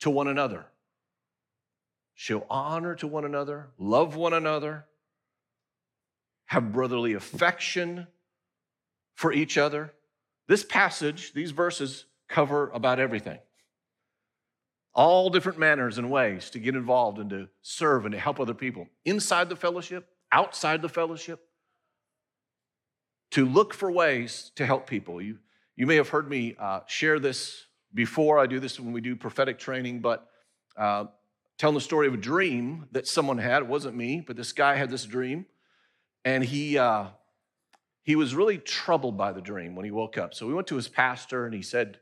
to 0.00 0.10
one 0.10 0.26
another. 0.26 0.66
Show 2.14 2.44
honor 2.50 2.96
to 2.96 3.06
one 3.06 3.24
another, 3.24 3.68
love 3.78 4.16
one 4.16 4.32
another, 4.32 4.86
have 6.46 6.72
brotherly 6.72 7.14
affection 7.14 8.08
for 9.20 9.34
each 9.34 9.58
other. 9.58 9.92
This 10.48 10.64
passage, 10.64 11.34
these 11.34 11.50
verses 11.50 12.06
cover 12.26 12.70
about 12.70 12.98
everything. 12.98 13.38
All 14.94 15.28
different 15.28 15.58
manners 15.58 15.98
and 15.98 16.10
ways 16.10 16.48
to 16.50 16.58
get 16.58 16.74
involved 16.74 17.18
and 17.18 17.28
to 17.28 17.48
serve 17.60 18.06
and 18.06 18.12
to 18.12 18.18
help 18.18 18.40
other 18.40 18.54
people 18.54 18.86
inside 19.04 19.50
the 19.50 19.56
fellowship, 19.56 20.08
outside 20.32 20.80
the 20.80 20.88
fellowship, 20.88 21.38
to 23.32 23.44
look 23.44 23.74
for 23.74 23.92
ways 23.92 24.52
to 24.56 24.64
help 24.64 24.88
people. 24.88 25.20
You, 25.20 25.36
you 25.76 25.86
may 25.86 25.96
have 25.96 26.08
heard 26.08 26.30
me 26.30 26.56
uh, 26.58 26.80
share 26.86 27.18
this 27.18 27.66
before. 27.92 28.38
I 28.38 28.46
do 28.46 28.58
this 28.58 28.80
when 28.80 28.94
we 28.94 29.02
do 29.02 29.16
prophetic 29.16 29.58
training, 29.58 30.00
but 30.00 30.26
uh, 30.78 31.04
telling 31.58 31.74
the 31.74 31.82
story 31.82 32.06
of 32.06 32.14
a 32.14 32.16
dream 32.16 32.86
that 32.92 33.06
someone 33.06 33.36
had. 33.36 33.64
It 33.64 33.68
wasn't 33.68 33.96
me, 33.96 34.24
but 34.26 34.36
this 34.36 34.52
guy 34.52 34.76
had 34.76 34.88
this 34.88 35.04
dream, 35.04 35.44
and 36.24 36.42
he 36.42 36.78
uh, 36.78 37.08
he 38.10 38.16
was 38.16 38.34
really 38.34 38.58
troubled 38.58 39.16
by 39.16 39.30
the 39.30 39.40
dream 39.40 39.76
when 39.76 39.84
he 39.84 39.92
woke 39.92 40.18
up. 40.18 40.34
So 40.34 40.44
we 40.44 40.52
went 40.52 40.66
to 40.66 40.74
his 40.74 40.88
pastor, 40.88 41.44
and 41.46 41.54
he 41.54 41.62
said, 41.62 42.00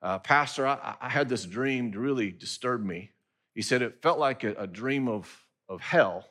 uh, 0.00 0.20
"Pastor, 0.20 0.64
I, 0.64 0.94
I, 1.00 1.08
had 1.08 1.28
this 1.28 1.44
dream 1.44 1.90
to 1.90 1.98
really 1.98 2.30
disturb 2.30 2.84
me." 2.84 3.10
He 3.52 3.62
said 3.62 3.82
it 3.82 4.00
felt 4.00 4.20
like 4.20 4.44
a, 4.44 4.54
a 4.54 4.68
dream 4.68 5.08
of 5.08 5.28
of 5.68 5.80
hell. 5.80 6.28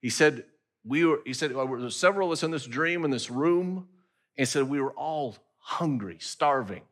He 0.00 0.08
said 0.08 0.46
we 0.82 1.04
were. 1.04 1.20
He 1.26 1.34
said 1.34 1.54
well, 1.54 1.66
there 1.66 1.76
were 1.76 1.90
several 1.90 2.28
of 2.28 2.32
us 2.32 2.42
in 2.42 2.50
this 2.50 2.64
dream 2.64 3.04
in 3.04 3.10
this 3.10 3.28
room, 3.30 3.86
and 4.38 4.48
said 4.48 4.62
we 4.62 4.80
were 4.80 4.92
all 4.92 5.36
hungry, 5.58 6.16
starving, 6.18 6.84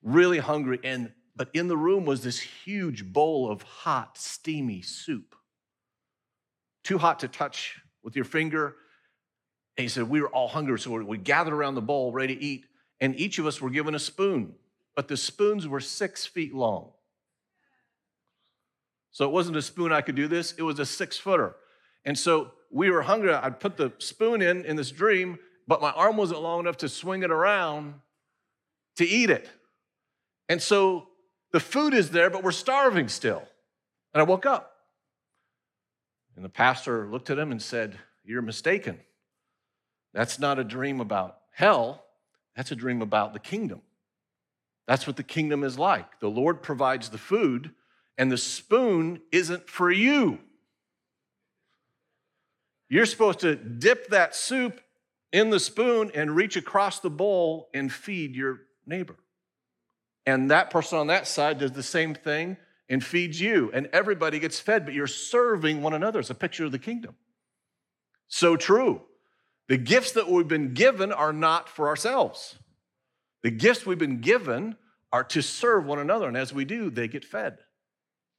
really 0.00 0.38
hungry, 0.38 0.78
and 0.84 1.10
but 1.34 1.50
in 1.54 1.66
the 1.66 1.76
room 1.76 2.04
was 2.04 2.22
this 2.22 2.38
huge 2.38 3.04
bowl 3.04 3.50
of 3.50 3.62
hot, 3.62 4.16
steamy 4.16 4.82
soup. 4.82 5.34
Too 6.84 6.98
hot 6.98 7.18
to 7.18 7.26
touch 7.26 7.80
with 8.04 8.14
your 8.14 8.24
finger. 8.24 8.76
And 9.76 9.84
he 9.84 9.88
said, 9.88 10.08
We 10.08 10.20
were 10.20 10.28
all 10.28 10.48
hungry, 10.48 10.78
so 10.78 11.02
we 11.02 11.18
gathered 11.18 11.52
around 11.52 11.74
the 11.74 11.82
bowl 11.82 12.12
ready 12.12 12.36
to 12.36 12.42
eat, 12.42 12.66
and 13.00 13.18
each 13.18 13.38
of 13.38 13.46
us 13.46 13.60
were 13.60 13.70
given 13.70 13.94
a 13.94 13.98
spoon, 13.98 14.54
but 14.94 15.08
the 15.08 15.16
spoons 15.16 15.68
were 15.68 15.80
six 15.80 16.26
feet 16.26 16.54
long. 16.54 16.90
So 19.10 19.24
it 19.24 19.32
wasn't 19.32 19.56
a 19.56 19.62
spoon 19.62 19.92
I 19.92 20.02
could 20.02 20.14
do 20.14 20.28
this, 20.28 20.52
it 20.52 20.62
was 20.62 20.78
a 20.78 20.86
six 20.86 21.16
footer. 21.16 21.56
And 22.04 22.18
so 22.18 22.52
we 22.70 22.90
were 22.90 23.02
hungry. 23.02 23.32
I'd 23.32 23.60
put 23.60 23.76
the 23.76 23.92
spoon 23.98 24.42
in 24.42 24.64
in 24.64 24.76
this 24.76 24.90
dream, 24.90 25.38
but 25.66 25.80
my 25.80 25.90
arm 25.90 26.16
wasn't 26.16 26.42
long 26.42 26.60
enough 26.60 26.76
to 26.78 26.88
swing 26.88 27.22
it 27.22 27.30
around 27.30 27.94
to 28.96 29.06
eat 29.06 29.30
it. 29.30 29.48
And 30.48 30.62
so 30.62 31.08
the 31.52 31.60
food 31.60 31.94
is 31.94 32.10
there, 32.10 32.30
but 32.30 32.42
we're 32.42 32.52
starving 32.52 33.08
still. 33.08 33.42
And 34.14 34.20
I 34.20 34.24
woke 34.24 34.46
up. 34.46 34.72
And 36.36 36.44
the 36.44 36.50
pastor 36.50 37.06
looked 37.06 37.30
at 37.30 37.38
him 37.38 37.50
and 37.50 37.60
said, 37.60 37.98
You're 38.24 38.42
mistaken. 38.42 39.00
That's 40.16 40.38
not 40.38 40.58
a 40.58 40.64
dream 40.64 41.02
about 41.02 41.36
hell, 41.52 42.02
that's 42.56 42.72
a 42.72 42.74
dream 42.74 43.02
about 43.02 43.34
the 43.34 43.38
kingdom. 43.38 43.82
That's 44.88 45.06
what 45.06 45.16
the 45.16 45.22
kingdom 45.22 45.62
is 45.62 45.78
like. 45.78 46.20
The 46.20 46.30
Lord 46.30 46.62
provides 46.62 47.10
the 47.10 47.18
food, 47.18 47.72
and 48.16 48.32
the 48.32 48.38
spoon 48.38 49.20
isn't 49.30 49.68
for 49.68 49.90
you. 49.90 50.38
You're 52.88 53.04
supposed 53.04 53.40
to 53.40 53.56
dip 53.56 54.08
that 54.08 54.34
soup 54.34 54.80
in 55.32 55.50
the 55.50 55.60
spoon 55.60 56.10
and 56.14 56.34
reach 56.34 56.56
across 56.56 57.00
the 57.00 57.10
bowl 57.10 57.68
and 57.74 57.92
feed 57.92 58.34
your 58.34 58.60
neighbor. 58.86 59.16
And 60.24 60.50
that 60.50 60.70
person 60.70 60.96
on 60.96 61.08
that 61.08 61.26
side 61.26 61.58
does 61.58 61.72
the 61.72 61.82
same 61.82 62.14
thing 62.14 62.56
and 62.88 63.04
feeds 63.04 63.38
you, 63.38 63.70
and 63.74 63.86
everybody 63.92 64.38
gets 64.38 64.60
fed, 64.60 64.86
but 64.86 64.94
you're 64.94 65.06
serving 65.06 65.82
one 65.82 65.92
another. 65.92 66.20
It's 66.20 66.30
a 66.30 66.34
picture 66.34 66.64
of 66.64 66.72
the 66.72 66.78
kingdom. 66.78 67.16
So 68.28 68.56
true. 68.56 69.02
The 69.68 69.76
gifts 69.76 70.12
that 70.12 70.28
we've 70.28 70.46
been 70.46 70.74
given 70.74 71.12
are 71.12 71.32
not 71.32 71.68
for 71.68 71.88
ourselves. 71.88 72.56
The 73.42 73.50
gifts 73.50 73.84
we've 73.84 73.98
been 73.98 74.20
given 74.20 74.76
are 75.12 75.24
to 75.24 75.42
serve 75.42 75.86
one 75.86 75.98
another, 75.98 76.28
and 76.28 76.36
as 76.36 76.52
we 76.52 76.64
do, 76.64 76.90
they 76.90 77.08
get 77.08 77.24
fed. 77.24 77.58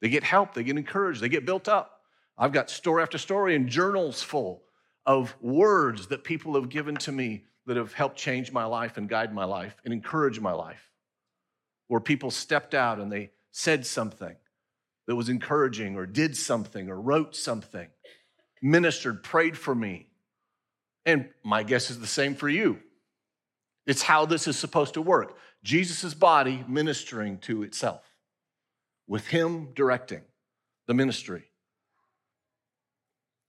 They 0.01 0.10
get 0.10 0.24
help, 0.24 0.53
they 0.53 0.63
get 0.63 0.77
encouraged, 0.77 1.22
they 1.22 1.29
get 1.29 1.46
built 1.46 1.67
up. 1.67 2.01
I've 2.38 2.51
got 2.51 2.69
story 2.69 3.01
after 3.01 3.17
story 3.17 3.55
and 3.55 3.67
journals 3.67 4.22
full 4.22 4.63
of 5.05 5.36
words 5.41 6.07
that 6.07 6.24
people 6.24 6.53
have 6.55 6.69
given 6.69 6.96
to 6.98 7.12
me 7.12 7.46
that 7.65 7.77
have 7.77 7.93
helped 7.93 8.17
change 8.17 8.51
my 8.51 8.65
life 8.65 8.98
and 8.98 9.10
guide 9.10 9.34
my 9.34 9.46
life 9.46 9.75
and 9.84 9.93
encourage 9.93 10.39
my 10.39 10.51
life 10.51 10.91
where 11.88 12.00
people 12.00 12.31
stepped 12.31 12.74
out 12.74 13.00
and 13.00 13.12
they 13.12 13.31
said 13.51 13.86
something 13.86 14.36
that 15.07 15.15
was 15.15 15.29
encouraging 15.29 15.96
or 15.96 16.05
did 16.05 16.36
something 16.36 16.89
or 16.89 17.00
wrote 17.00 17.36
something, 17.36 17.88
ministered, 18.62 19.24
prayed 19.24 19.57
for 19.57 19.74
me. 19.74 20.06
And 21.07 21.29
my 21.41 21.63
guess 21.63 21.89
is 21.89 22.00
the 22.00 22.05
same 22.05 22.35
for 22.35 22.50
you. 22.50 22.79
It's 23.87 24.01
how 24.01 24.25
this 24.25 24.46
is 24.46 24.59
supposed 24.59 24.93
to 24.96 25.01
work. 25.01 25.37
Jesus' 25.63 26.13
body 26.13 26.65
ministering 26.67 27.37
to 27.39 27.63
itself, 27.63 28.03
with 29.07 29.25
Him 29.27 29.70
directing 29.74 30.22
the 30.85 30.93
ministry. 30.93 31.46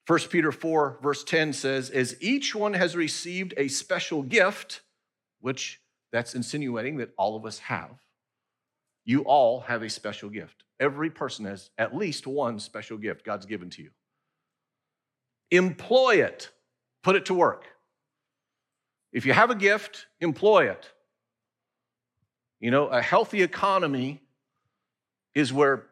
1 0.06 0.20
Peter 0.30 0.52
4, 0.52 1.00
verse 1.02 1.24
10 1.24 1.52
says, 1.52 1.90
As 1.90 2.16
each 2.20 2.54
one 2.54 2.74
has 2.74 2.94
received 2.96 3.52
a 3.56 3.66
special 3.66 4.22
gift, 4.22 4.80
which 5.40 5.80
that's 6.12 6.34
insinuating 6.34 6.98
that 6.98 7.12
all 7.18 7.36
of 7.36 7.44
us 7.44 7.58
have, 7.58 7.90
you 9.04 9.22
all 9.22 9.60
have 9.60 9.82
a 9.82 9.90
special 9.90 10.30
gift. 10.30 10.62
Every 10.78 11.10
person 11.10 11.44
has 11.44 11.70
at 11.76 11.96
least 11.96 12.26
one 12.26 12.60
special 12.60 12.98
gift 12.98 13.24
God's 13.24 13.46
given 13.46 13.68
to 13.70 13.82
you. 13.82 13.90
Employ 15.50 16.22
it, 16.22 16.50
put 17.02 17.16
it 17.16 17.26
to 17.26 17.34
work. 17.34 17.64
If 19.12 19.24
you 19.26 19.32
have 19.32 19.50
a 19.50 19.54
gift, 19.54 20.06
employ 20.20 20.70
it. 20.70 20.90
You 22.60 22.70
know, 22.70 22.86
a 22.88 23.00
healthy 23.00 23.42
economy 23.42 24.20
is 25.34 25.52
where 25.52 25.86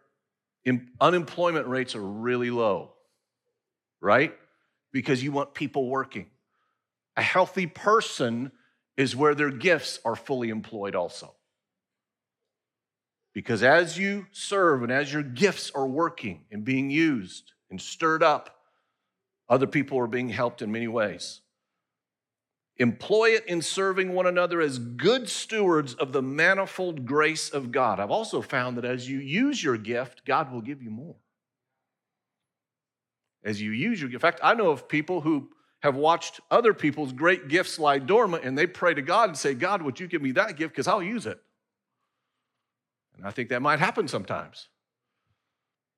unemployment 1.01 1.67
rates 1.69 1.95
are 1.95 2.03
really 2.03 2.51
low, 2.51 2.93
right? 4.01 4.35
Because 4.93 5.23
you 5.23 5.33
want 5.33 5.55
people 5.55 5.89
working. 5.89 6.27
A 7.17 7.23
healthy 7.23 7.67
person 7.67 8.51
is 8.97 9.15
where 9.15 9.35
their 9.35 9.51
gifts 9.51 10.01
are 10.05 10.17
fully 10.17 10.49
employed 10.49 10.95
also. 10.95 11.35
Because 13.33 13.63
as 13.63 13.99
you 13.99 14.27
serve 14.33 14.83
and 14.83 14.91
as 14.91 15.13
your 15.13 15.23
gifts 15.23 15.71
are 15.75 15.87
working 15.87 16.47
and 16.51 16.65
being 16.65 16.91
used 16.91 17.53
and 17.71 17.81
stirred 17.81 18.23
up, 18.23 18.56
other 19.49 19.67
people 19.67 19.99
are 19.99 20.07
being 20.07 20.29
helped 20.29 20.63
in 20.63 20.73
many 20.73 20.89
ways. 20.89 21.41
Employ 22.79 23.31
it 23.31 23.47
in 23.47 23.63
serving 23.63 24.13
one 24.13 24.27
another 24.27 24.61
as 24.61 24.79
good 24.79 25.29
stewards 25.29 25.95
of 25.95 26.13
the 26.13 26.21
manifold 26.21 27.07
grace 27.07 27.49
of 27.49 27.73
God. 27.73 28.01
I've 28.01 28.11
also 28.11 28.43
found 28.43 28.77
that 28.77 28.85
as 28.85 29.09
you 29.09 29.19
use 29.19 29.63
your 29.63 29.79
gift, 29.79 30.27
God 30.27 30.53
will 30.53 30.61
give 30.61 30.83
you 30.83 30.91
more. 30.91 31.17
As 33.43 33.63
you 33.63 33.71
use 33.71 34.01
your 34.01 34.11
gift. 34.11 34.23
In 34.23 34.31
fact, 34.31 34.41
I 34.43 34.53
know 34.55 34.71
of 34.71 34.89
people 34.89 35.23
who 35.23 35.49
have 35.81 35.97
watched 35.97 36.41
other 36.51 36.75
people's 36.75 37.13
great 37.13 37.49
gifts 37.49 37.79
lie 37.79 37.99
dormant 37.99 38.45
and 38.45 38.59
they 38.59 38.67
pray 38.67 38.93
to 38.93 39.03
God 39.03 39.31
and 39.31 39.39
say, 39.39 39.55
God, 39.55 39.81
would 39.81 39.99
you 39.99 40.07
give 40.07 40.21
me 40.21 40.33
that 40.33 40.57
gift? 40.57 40.73
Because 40.73 40.89
I'll 40.89 41.03
use 41.03 41.27
it. 41.27 41.41
And 43.17 43.27
I 43.27 43.31
think 43.31 43.49
that 43.49 43.63
might 43.63 43.79
happen 43.79 44.09
sometimes. 44.09 44.69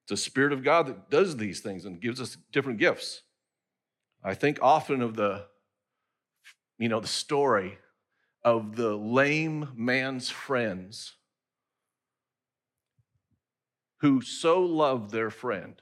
It's 0.04 0.10
the 0.10 0.16
Spirit 0.16 0.52
of 0.52 0.62
God 0.62 0.86
that 0.86 1.10
does 1.10 1.36
these 1.36 1.60
things 1.60 1.84
and 1.84 2.00
gives 2.00 2.20
us 2.20 2.36
different 2.52 2.78
gifts. 2.78 3.22
I 4.22 4.34
think 4.34 4.58
often 4.60 5.00
of 5.00 5.16
the, 5.16 5.46
you 6.78 6.88
know, 6.88 7.00
the 7.00 7.06
story 7.06 7.78
of 8.44 8.76
the 8.76 8.96
lame 8.96 9.68
man's 9.74 10.30
friends 10.30 11.14
who 14.00 14.20
so 14.20 14.60
loved 14.60 15.10
their 15.10 15.30
friend 15.30 15.80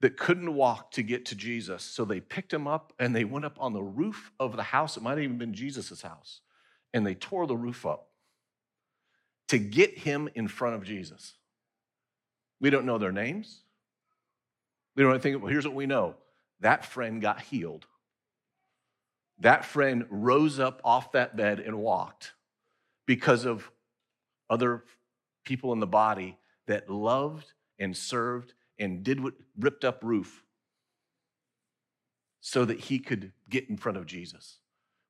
that 0.00 0.16
couldn't 0.16 0.54
walk 0.54 0.90
to 0.92 1.02
get 1.02 1.24
to 1.26 1.34
Jesus. 1.34 1.82
So 1.82 2.04
they 2.04 2.20
picked 2.20 2.52
him 2.52 2.66
up 2.66 2.92
and 2.98 3.14
they 3.14 3.24
went 3.24 3.44
up 3.44 3.56
on 3.58 3.72
the 3.72 3.82
roof 3.82 4.30
of 4.38 4.56
the 4.56 4.62
house. 4.62 4.96
It 4.96 5.02
might 5.02 5.10
have 5.12 5.20
even 5.20 5.38
been 5.38 5.54
Jesus' 5.54 6.02
house. 6.02 6.40
And 6.92 7.06
they 7.06 7.14
tore 7.14 7.46
the 7.46 7.56
roof 7.56 7.84
up 7.86 8.08
to 9.48 9.58
get 9.58 9.98
him 9.98 10.28
in 10.34 10.48
front 10.48 10.74
of 10.74 10.84
Jesus. 10.84 11.34
We 12.60 12.70
don't 12.70 12.86
know 12.86 12.98
their 12.98 13.12
names. 13.12 13.62
We 14.94 15.02
don't 15.02 15.20
think, 15.20 15.42
well, 15.42 15.50
here's 15.50 15.66
what 15.66 15.74
we 15.74 15.86
know 15.86 16.14
that 16.60 16.84
friend 16.84 17.20
got 17.20 17.40
healed. 17.40 17.86
That 19.40 19.64
friend 19.64 20.06
rose 20.08 20.58
up 20.58 20.80
off 20.84 21.12
that 21.12 21.36
bed 21.36 21.60
and 21.60 21.78
walked 21.78 22.32
because 23.06 23.44
of 23.44 23.70
other 24.48 24.84
people 25.44 25.72
in 25.72 25.80
the 25.80 25.86
body 25.86 26.38
that 26.66 26.88
loved 26.88 27.52
and 27.78 27.96
served 27.96 28.54
and 28.78 29.02
did 29.02 29.22
what 29.22 29.34
ripped 29.58 29.84
up 29.84 30.02
roof 30.02 30.42
so 32.40 32.64
that 32.64 32.80
he 32.80 32.98
could 32.98 33.32
get 33.48 33.68
in 33.68 33.76
front 33.76 33.98
of 33.98 34.06
Jesus. 34.06 34.58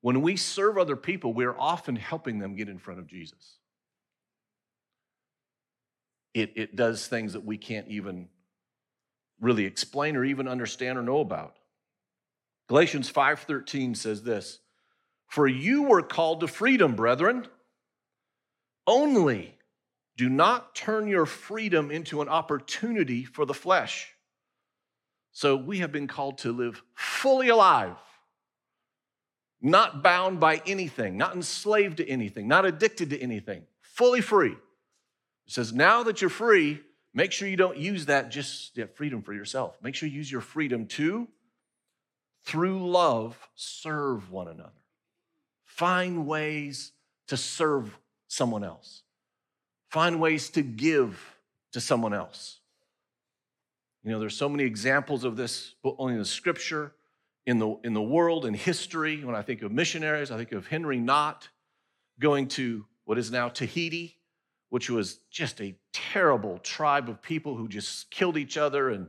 When 0.00 0.22
we 0.22 0.36
serve 0.36 0.78
other 0.78 0.96
people, 0.96 1.32
we're 1.32 1.56
often 1.56 1.96
helping 1.96 2.38
them 2.38 2.56
get 2.56 2.68
in 2.68 2.78
front 2.78 2.98
of 2.98 3.06
Jesus 3.06 3.58
it, 6.36 6.52
it 6.54 6.76
does 6.76 7.06
things 7.06 7.32
that 7.32 7.46
we 7.46 7.56
can't 7.56 7.88
even 7.88 8.28
really 9.40 9.64
explain 9.64 10.16
or 10.16 10.24
even 10.24 10.48
understand 10.48 10.98
or 10.98 11.02
know 11.02 11.20
about. 11.20 11.56
Galatians 12.68 13.10
5:13 13.10 13.94
says 13.94 14.22
this, 14.22 14.60
"For 15.28 15.46
you 15.46 15.82
were 15.82 16.02
called 16.02 16.40
to 16.40 16.48
freedom, 16.48 16.96
brethren. 16.96 17.48
Only 18.86 19.58
do 20.16 20.28
not 20.28 20.74
turn 20.74 21.08
your 21.08 21.26
freedom 21.26 21.90
into 21.90 22.22
an 22.22 22.28
opportunity 22.28 23.24
for 23.24 23.44
the 23.44 23.54
flesh." 23.54 24.14
So 25.32 25.54
we 25.54 25.78
have 25.78 25.92
been 25.92 26.06
called 26.06 26.38
to 26.38 26.52
live 26.52 26.82
fully 26.94 27.48
alive, 27.48 27.98
not 29.60 30.02
bound 30.02 30.40
by 30.40 30.62
anything, 30.64 31.18
not 31.18 31.34
enslaved 31.34 31.98
to 31.98 32.08
anything, 32.08 32.48
not 32.48 32.64
addicted 32.64 33.10
to 33.10 33.18
anything, 33.18 33.66
fully 33.82 34.22
free. 34.22 34.52
It 35.46 35.52
says, 35.52 35.74
now 35.74 36.02
that 36.04 36.20
you're 36.20 36.30
free, 36.30 36.82
Make 37.16 37.32
sure 37.32 37.48
you 37.48 37.56
don't 37.56 37.78
use 37.78 38.06
that 38.06 38.30
just 38.30 38.76
yeah, 38.76 38.84
freedom 38.94 39.22
for 39.22 39.32
yourself. 39.32 39.78
Make 39.82 39.94
sure 39.94 40.06
you 40.06 40.16
use 40.16 40.30
your 40.30 40.42
freedom 40.42 40.86
to, 40.88 41.26
through 42.44 42.90
love, 42.90 43.48
serve 43.54 44.30
one 44.30 44.48
another. 44.48 44.70
Find 45.64 46.26
ways 46.26 46.92
to 47.28 47.38
serve 47.38 47.98
someone 48.28 48.62
else. 48.62 49.02
Find 49.88 50.20
ways 50.20 50.50
to 50.50 50.62
give 50.62 51.18
to 51.72 51.80
someone 51.80 52.12
else. 52.12 52.60
You 54.04 54.10
know, 54.10 54.20
there's 54.20 54.36
so 54.36 54.50
many 54.50 54.64
examples 54.64 55.24
of 55.24 55.36
this, 55.36 55.74
only 55.82 56.12
in 56.12 56.18
the 56.18 56.26
scripture, 56.26 56.92
in 57.46 57.58
the, 57.58 57.78
in 57.82 57.94
the 57.94 58.02
world, 58.02 58.44
in 58.44 58.52
history. 58.52 59.24
When 59.24 59.34
I 59.34 59.40
think 59.40 59.62
of 59.62 59.72
missionaries, 59.72 60.30
I 60.30 60.36
think 60.36 60.52
of 60.52 60.66
Henry 60.66 60.98
Nott 60.98 61.48
going 62.20 62.48
to 62.48 62.84
what 63.06 63.16
is 63.16 63.30
now 63.30 63.48
Tahiti, 63.48 64.15
which 64.76 64.90
was 64.90 65.20
just 65.30 65.58
a 65.62 65.74
terrible 65.94 66.58
tribe 66.58 67.08
of 67.08 67.22
people 67.22 67.56
who 67.56 67.66
just 67.66 68.10
killed 68.10 68.36
each 68.36 68.58
other. 68.58 68.90
And 68.90 69.08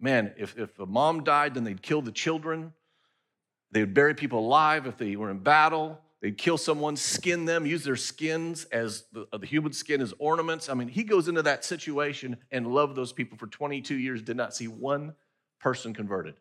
man, 0.00 0.34
if, 0.36 0.58
if 0.58 0.76
a 0.80 0.86
mom 0.86 1.22
died, 1.22 1.54
then 1.54 1.62
they'd 1.62 1.80
kill 1.80 2.02
the 2.02 2.10
children. 2.10 2.72
They 3.70 3.78
would 3.78 3.94
bury 3.94 4.16
people 4.16 4.40
alive 4.40 4.88
if 4.88 4.96
they 4.96 5.14
were 5.14 5.30
in 5.30 5.38
battle. 5.38 6.00
They'd 6.20 6.36
kill 6.36 6.58
someone, 6.58 6.96
skin 6.96 7.44
them, 7.44 7.64
use 7.64 7.84
their 7.84 7.94
skins 7.94 8.64
as 8.72 9.04
the, 9.12 9.28
uh, 9.32 9.38
the, 9.38 9.46
human 9.46 9.72
skin 9.72 10.00
as 10.00 10.12
ornaments. 10.18 10.68
I 10.68 10.74
mean, 10.74 10.88
he 10.88 11.04
goes 11.04 11.28
into 11.28 11.42
that 11.42 11.64
situation 11.64 12.36
and 12.50 12.66
loved 12.66 12.96
those 12.96 13.12
people 13.12 13.38
for 13.38 13.46
22 13.46 13.94
years, 13.94 14.20
did 14.20 14.36
not 14.36 14.52
see 14.52 14.66
one 14.66 15.14
person 15.60 15.94
converted. 15.94 16.34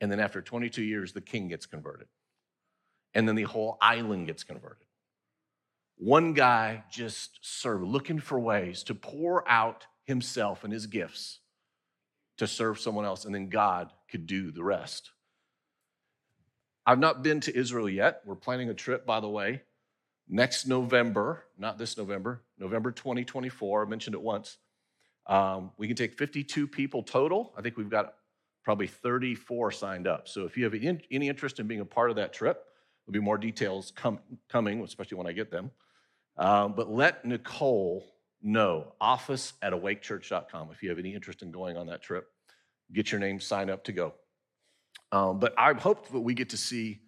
And 0.00 0.10
then 0.10 0.18
after 0.18 0.42
22 0.42 0.82
years, 0.82 1.12
the 1.12 1.20
king 1.20 1.46
gets 1.46 1.66
converted. 1.66 2.08
And 3.14 3.28
then 3.28 3.36
the 3.36 3.44
whole 3.44 3.78
island 3.80 4.26
gets 4.26 4.42
converted. 4.42 4.89
One 6.02 6.32
guy 6.32 6.84
just 6.90 7.38
served, 7.42 7.84
looking 7.84 8.20
for 8.20 8.40
ways 8.40 8.84
to 8.84 8.94
pour 8.94 9.46
out 9.46 9.84
himself 10.06 10.64
and 10.64 10.72
his 10.72 10.86
gifts 10.86 11.40
to 12.38 12.46
serve 12.46 12.80
someone 12.80 13.04
else, 13.04 13.26
and 13.26 13.34
then 13.34 13.50
God 13.50 13.90
could 14.10 14.26
do 14.26 14.50
the 14.50 14.64
rest. 14.64 15.10
I've 16.86 16.98
not 16.98 17.22
been 17.22 17.40
to 17.40 17.54
Israel 17.54 17.86
yet. 17.86 18.22
We're 18.24 18.34
planning 18.34 18.70
a 18.70 18.74
trip, 18.74 19.04
by 19.04 19.20
the 19.20 19.28
way, 19.28 19.60
next 20.26 20.66
November, 20.66 21.44
not 21.58 21.76
this 21.76 21.98
November, 21.98 22.40
November 22.58 22.92
2024. 22.92 23.84
I 23.84 23.86
mentioned 23.86 24.14
it 24.14 24.22
once. 24.22 24.56
Um, 25.26 25.70
we 25.76 25.86
can 25.86 25.96
take 25.96 26.16
52 26.16 26.66
people 26.66 27.02
total. 27.02 27.52
I 27.58 27.60
think 27.60 27.76
we've 27.76 27.90
got 27.90 28.14
probably 28.64 28.86
34 28.86 29.70
signed 29.72 30.06
up. 30.06 30.28
So 30.28 30.46
if 30.46 30.56
you 30.56 30.64
have 30.64 30.72
any 30.72 31.28
interest 31.28 31.60
in 31.60 31.66
being 31.66 31.80
a 31.80 31.84
part 31.84 32.08
of 32.08 32.16
that 32.16 32.32
trip, 32.32 32.64
there'll 33.04 33.20
be 33.20 33.22
more 33.22 33.36
details 33.36 33.92
com- 33.94 34.20
coming, 34.48 34.82
especially 34.82 35.18
when 35.18 35.26
I 35.26 35.32
get 35.32 35.50
them. 35.50 35.70
Um, 36.40 36.72
but 36.72 36.90
let 36.90 37.24
Nicole 37.24 38.02
know, 38.42 38.94
office 38.98 39.52
at 39.60 39.74
awakechurch.com 39.74 40.70
if 40.72 40.82
you 40.82 40.88
have 40.88 40.98
any 40.98 41.14
interest 41.14 41.42
in 41.42 41.52
going 41.52 41.76
on 41.76 41.86
that 41.88 42.02
trip. 42.02 42.28
Get 42.92 43.12
your 43.12 43.20
name, 43.20 43.38
sign 43.38 43.68
up 43.68 43.84
to 43.84 43.92
go. 43.92 44.14
Um, 45.12 45.38
but 45.38 45.54
I 45.58 45.74
hope 45.74 46.08
that 46.08 46.20
we 46.20 46.32
get 46.32 46.48
to 46.50 46.56
see 46.56 47.02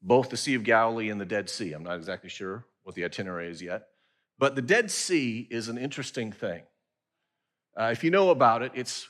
both 0.00 0.30
the 0.30 0.36
Sea 0.36 0.54
of 0.54 0.62
Galilee 0.62 1.10
and 1.10 1.20
the 1.20 1.26
Dead 1.26 1.50
Sea. 1.50 1.72
I'm 1.72 1.82
not 1.82 1.96
exactly 1.96 2.30
sure 2.30 2.64
what 2.84 2.94
the 2.94 3.04
itinerary 3.04 3.50
is 3.50 3.60
yet. 3.60 3.88
But 4.38 4.54
the 4.54 4.62
Dead 4.62 4.88
Sea 4.90 5.48
is 5.50 5.68
an 5.68 5.76
interesting 5.76 6.30
thing. 6.30 6.62
Uh, 7.78 7.90
if 7.92 8.04
you 8.04 8.10
know 8.10 8.30
about 8.30 8.62
it, 8.62 8.70
it's 8.74 9.08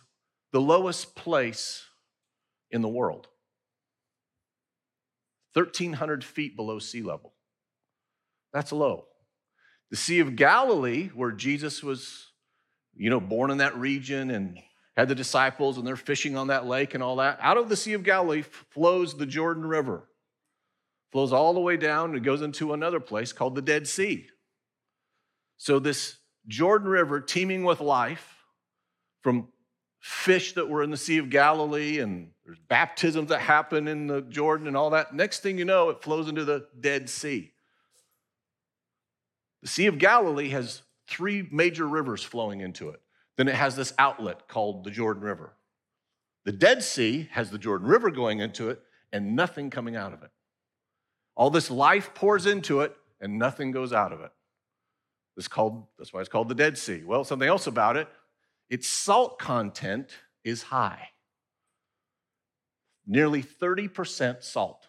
the 0.52 0.60
lowest 0.60 1.14
place 1.14 1.84
in 2.70 2.80
the 2.80 2.88
world 2.88 3.28
1,300 5.52 6.24
feet 6.24 6.56
below 6.56 6.78
sea 6.78 7.02
level. 7.02 7.34
That's 8.52 8.72
low. 8.72 9.06
The 9.94 10.00
Sea 10.00 10.18
of 10.18 10.34
Galilee, 10.34 11.10
where 11.14 11.30
Jesus 11.30 11.80
was, 11.80 12.32
you 12.96 13.10
know, 13.10 13.20
born 13.20 13.52
in 13.52 13.58
that 13.58 13.76
region 13.76 14.32
and 14.32 14.58
had 14.96 15.06
the 15.06 15.14
disciples 15.14 15.78
and 15.78 15.86
they're 15.86 15.94
fishing 15.94 16.36
on 16.36 16.48
that 16.48 16.66
lake 16.66 16.94
and 16.94 17.02
all 17.04 17.14
that. 17.18 17.38
Out 17.40 17.58
of 17.58 17.68
the 17.68 17.76
Sea 17.76 17.92
of 17.92 18.02
Galilee 18.02 18.42
flows 18.42 19.16
the 19.16 19.24
Jordan 19.24 19.64
River. 19.64 20.08
Flows 21.12 21.32
all 21.32 21.54
the 21.54 21.60
way 21.60 21.76
down 21.76 22.12
and 22.12 22.24
goes 22.24 22.42
into 22.42 22.72
another 22.72 22.98
place 22.98 23.32
called 23.32 23.54
the 23.54 23.62
Dead 23.62 23.86
Sea. 23.86 24.26
So 25.58 25.78
this 25.78 26.16
Jordan 26.48 26.88
River 26.88 27.20
teeming 27.20 27.62
with 27.62 27.78
life 27.80 28.42
from 29.22 29.46
fish 30.00 30.54
that 30.54 30.68
were 30.68 30.82
in 30.82 30.90
the 30.90 30.96
Sea 30.96 31.18
of 31.18 31.30
Galilee 31.30 32.00
and 32.00 32.32
there's 32.44 32.58
baptisms 32.68 33.28
that 33.28 33.42
happen 33.42 33.86
in 33.86 34.08
the 34.08 34.22
Jordan 34.22 34.66
and 34.66 34.76
all 34.76 34.90
that. 34.90 35.14
Next 35.14 35.44
thing 35.44 35.56
you 35.56 35.64
know, 35.64 35.90
it 35.90 36.02
flows 36.02 36.28
into 36.28 36.44
the 36.44 36.66
Dead 36.80 37.08
Sea. 37.08 37.53
The 39.64 39.70
Sea 39.70 39.86
of 39.86 39.98
Galilee 39.98 40.50
has 40.50 40.82
three 41.08 41.48
major 41.50 41.88
rivers 41.88 42.22
flowing 42.22 42.60
into 42.60 42.90
it. 42.90 43.00
Then 43.38 43.48
it 43.48 43.54
has 43.54 43.74
this 43.74 43.94
outlet 43.98 44.46
called 44.46 44.84
the 44.84 44.90
Jordan 44.90 45.22
River. 45.22 45.54
The 46.44 46.52
Dead 46.52 46.82
Sea 46.84 47.30
has 47.32 47.50
the 47.50 47.56
Jordan 47.56 47.88
River 47.88 48.10
going 48.10 48.40
into 48.40 48.68
it 48.68 48.82
and 49.10 49.34
nothing 49.34 49.70
coming 49.70 49.96
out 49.96 50.12
of 50.12 50.22
it. 50.22 50.28
All 51.34 51.48
this 51.48 51.70
life 51.70 52.12
pours 52.14 52.44
into 52.44 52.82
it 52.82 52.94
and 53.22 53.38
nothing 53.38 53.70
goes 53.70 53.94
out 53.94 54.12
of 54.12 54.20
it. 54.20 54.32
It's 55.38 55.48
called, 55.48 55.86
that's 55.98 56.12
why 56.12 56.20
it's 56.20 56.28
called 56.28 56.50
the 56.50 56.54
Dead 56.54 56.76
Sea. 56.76 57.02
Well, 57.02 57.24
something 57.24 57.48
else 57.48 57.66
about 57.66 57.96
it, 57.96 58.06
its 58.68 58.86
salt 58.86 59.38
content 59.38 60.10
is 60.44 60.64
high. 60.64 61.08
Nearly 63.06 63.42
30% 63.42 64.42
salt. 64.42 64.88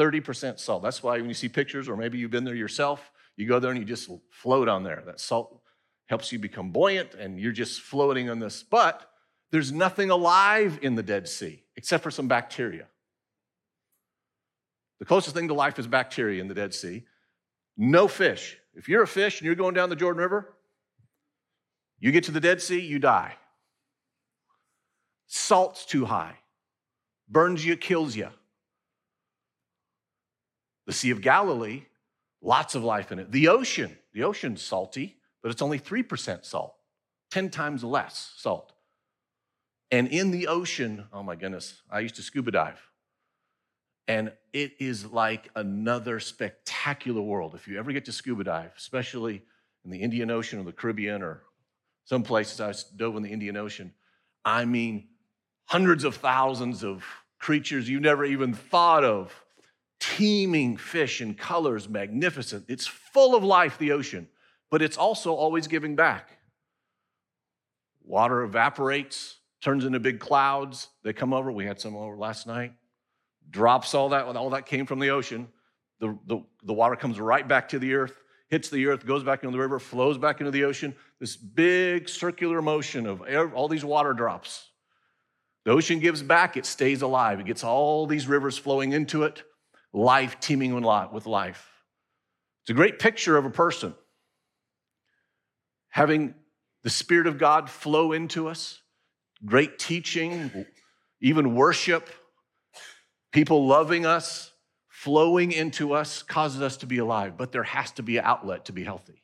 30% 0.00 0.58
salt. 0.58 0.82
That's 0.82 1.02
why 1.02 1.18
when 1.18 1.28
you 1.28 1.34
see 1.34 1.50
pictures, 1.50 1.86
or 1.86 1.96
maybe 1.96 2.16
you've 2.16 2.30
been 2.30 2.44
there 2.44 2.54
yourself, 2.54 3.12
you 3.36 3.46
go 3.46 3.60
there 3.60 3.70
and 3.70 3.78
you 3.78 3.84
just 3.84 4.10
float 4.30 4.66
on 4.66 4.82
there. 4.82 5.02
That 5.04 5.20
salt 5.20 5.60
helps 6.06 6.32
you 6.32 6.38
become 6.38 6.70
buoyant, 6.70 7.14
and 7.14 7.38
you're 7.38 7.52
just 7.52 7.82
floating 7.82 8.30
on 8.30 8.38
this. 8.38 8.62
But 8.62 9.10
there's 9.50 9.72
nothing 9.72 10.10
alive 10.10 10.78
in 10.80 10.94
the 10.94 11.02
Dead 11.02 11.28
Sea 11.28 11.62
except 11.76 12.02
for 12.02 12.10
some 12.10 12.28
bacteria. 12.28 12.86
The 15.00 15.04
closest 15.04 15.36
thing 15.36 15.48
to 15.48 15.54
life 15.54 15.78
is 15.78 15.86
bacteria 15.86 16.40
in 16.40 16.48
the 16.48 16.54
Dead 16.54 16.72
Sea. 16.72 17.04
No 17.76 18.08
fish. 18.08 18.56
If 18.74 18.88
you're 18.88 19.02
a 19.02 19.06
fish 19.06 19.40
and 19.40 19.46
you're 19.46 19.54
going 19.54 19.74
down 19.74 19.90
the 19.90 19.96
Jordan 19.96 20.22
River, 20.22 20.54
you 21.98 22.10
get 22.10 22.24
to 22.24 22.32
the 22.32 22.40
Dead 22.40 22.62
Sea, 22.62 22.80
you 22.80 22.98
die. 22.98 23.34
Salt's 25.26 25.84
too 25.84 26.06
high, 26.06 26.36
burns 27.28 27.64
you, 27.64 27.76
kills 27.76 28.16
you. 28.16 28.28
The 30.86 30.92
Sea 30.92 31.10
of 31.10 31.20
Galilee, 31.20 31.84
lots 32.42 32.74
of 32.74 32.82
life 32.82 33.12
in 33.12 33.18
it. 33.18 33.30
The 33.30 33.48
ocean, 33.48 33.96
the 34.12 34.24
ocean's 34.24 34.62
salty 34.62 35.20
but 35.42 35.50
it's 35.50 35.62
only 35.62 35.78
3% 35.78 36.44
salt, 36.44 36.74
10 37.30 37.50
times 37.50 37.82
less 37.82 38.34
salt. 38.36 38.72
And 39.90 40.08
in 40.08 40.30
the 40.30 40.46
ocean, 40.46 41.06
oh 41.12 41.22
my 41.22 41.34
goodness, 41.34 41.82
I 41.90 42.00
used 42.00 42.16
to 42.16 42.22
scuba 42.22 42.50
dive. 42.50 42.80
And 44.06 44.32
it 44.52 44.72
is 44.78 45.06
like 45.06 45.50
another 45.54 46.20
spectacular 46.20 47.22
world. 47.22 47.54
If 47.54 47.68
you 47.68 47.78
ever 47.78 47.92
get 47.92 48.04
to 48.06 48.12
scuba 48.12 48.44
dive, 48.44 48.72
especially 48.76 49.42
in 49.84 49.90
the 49.90 49.98
Indian 49.98 50.30
Ocean 50.30 50.58
or 50.58 50.64
the 50.64 50.72
Caribbean 50.72 51.22
or 51.22 51.42
some 52.04 52.22
places 52.22 52.60
I 52.60 52.72
dove 52.96 53.16
in 53.16 53.22
the 53.22 53.30
Indian 53.30 53.56
Ocean, 53.56 53.92
I 54.44 54.64
mean, 54.64 55.08
hundreds 55.66 56.04
of 56.04 56.16
thousands 56.16 56.82
of 56.82 57.04
creatures 57.38 57.88
you 57.88 58.00
never 58.00 58.24
even 58.24 58.52
thought 58.52 59.04
of, 59.04 59.32
teeming 60.00 60.76
fish 60.76 61.20
and 61.20 61.38
colors, 61.38 61.88
magnificent. 61.88 62.64
It's 62.68 62.86
full 62.86 63.36
of 63.36 63.44
life, 63.44 63.78
the 63.78 63.92
ocean 63.92 64.28
but 64.70 64.82
it's 64.82 64.96
also 64.96 65.34
always 65.34 65.66
giving 65.66 65.96
back. 65.96 66.38
Water 68.04 68.42
evaporates, 68.42 69.36
turns 69.60 69.84
into 69.84 70.00
big 70.00 70.20
clouds. 70.20 70.88
They 71.02 71.12
come 71.12 71.34
over. 71.34 71.52
We 71.52 71.66
had 71.66 71.80
some 71.80 71.96
over 71.96 72.16
last 72.16 72.46
night. 72.46 72.72
Drops 73.50 73.94
all 73.94 74.10
that, 74.10 74.24
all 74.24 74.50
that 74.50 74.66
came 74.66 74.86
from 74.86 75.00
the 75.00 75.10
ocean. 75.10 75.48
The, 75.98 76.16
the, 76.26 76.42
the 76.62 76.72
water 76.72 76.96
comes 76.96 77.20
right 77.20 77.46
back 77.46 77.68
to 77.70 77.78
the 77.78 77.94
earth, 77.94 78.14
hits 78.48 78.70
the 78.70 78.86
earth, 78.86 79.04
goes 79.04 79.22
back 79.22 79.42
into 79.42 79.52
the 79.52 79.60
river, 79.60 79.78
flows 79.78 80.16
back 80.16 80.40
into 80.40 80.50
the 80.50 80.64
ocean. 80.64 80.94
This 81.18 81.36
big 81.36 82.08
circular 82.08 82.62
motion 82.62 83.06
of 83.06 83.22
air, 83.26 83.52
all 83.52 83.68
these 83.68 83.84
water 83.84 84.14
drops. 84.14 84.70
The 85.64 85.72
ocean 85.72 85.98
gives 86.00 86.22
back, 86.22 86.56
it 86.56 86.64
stays 86.64 87.02
alive. 87.02 87.38
It 87.38 87.46
gets 87.46 87.64
all 87.64 88.06
these 88.06 88.26
rivers 88.26 88.56
flowing 88.56 88.92
into 88.92 89.24
it, 89.24 89.42
life 89.92 90.38
teeming 90.40 90.74
with 90.74 91.26
life. 91.26 91.68
It's 92.62 92.70
a 92.70 92.74
great 92.74 92.98
picture 92.98 93.36
of 93.36 93.44
a 93.44 93.50
person 93.50 93.94
having 95.90 96.34
the 96.82 96.90
Spirit 96.90 97.26
of 97.26 97.36
God 97.36 97.68
flow 97.68 98.12
into 98.12 98.48
us, 98.48 98.80
great 99.44 99.78
teaching, 99.78 100.66
even 101.20 101.54
worship, 101.54 102.08
people 103.32 103.66
loving 103.66 104.06
us, 104.06 104.52
flowing 104.88 105.52
into 105.52 105.92
us 105.92 106.22
causes 106.22 106.62
us 106.62 106.78
to 106.78 106.86
be 106.86 106.98
alive, 106.98 107.36
but 107.36 107.52
there 107.52 107.64
has 107.64 107.90
to 107.92 108.02
be 108.02 108.18
an 108.18 108.24
outlet 108.24 108.66
to 108.66 108.72
be 108.72 108.84
healthy. 108.84 109.22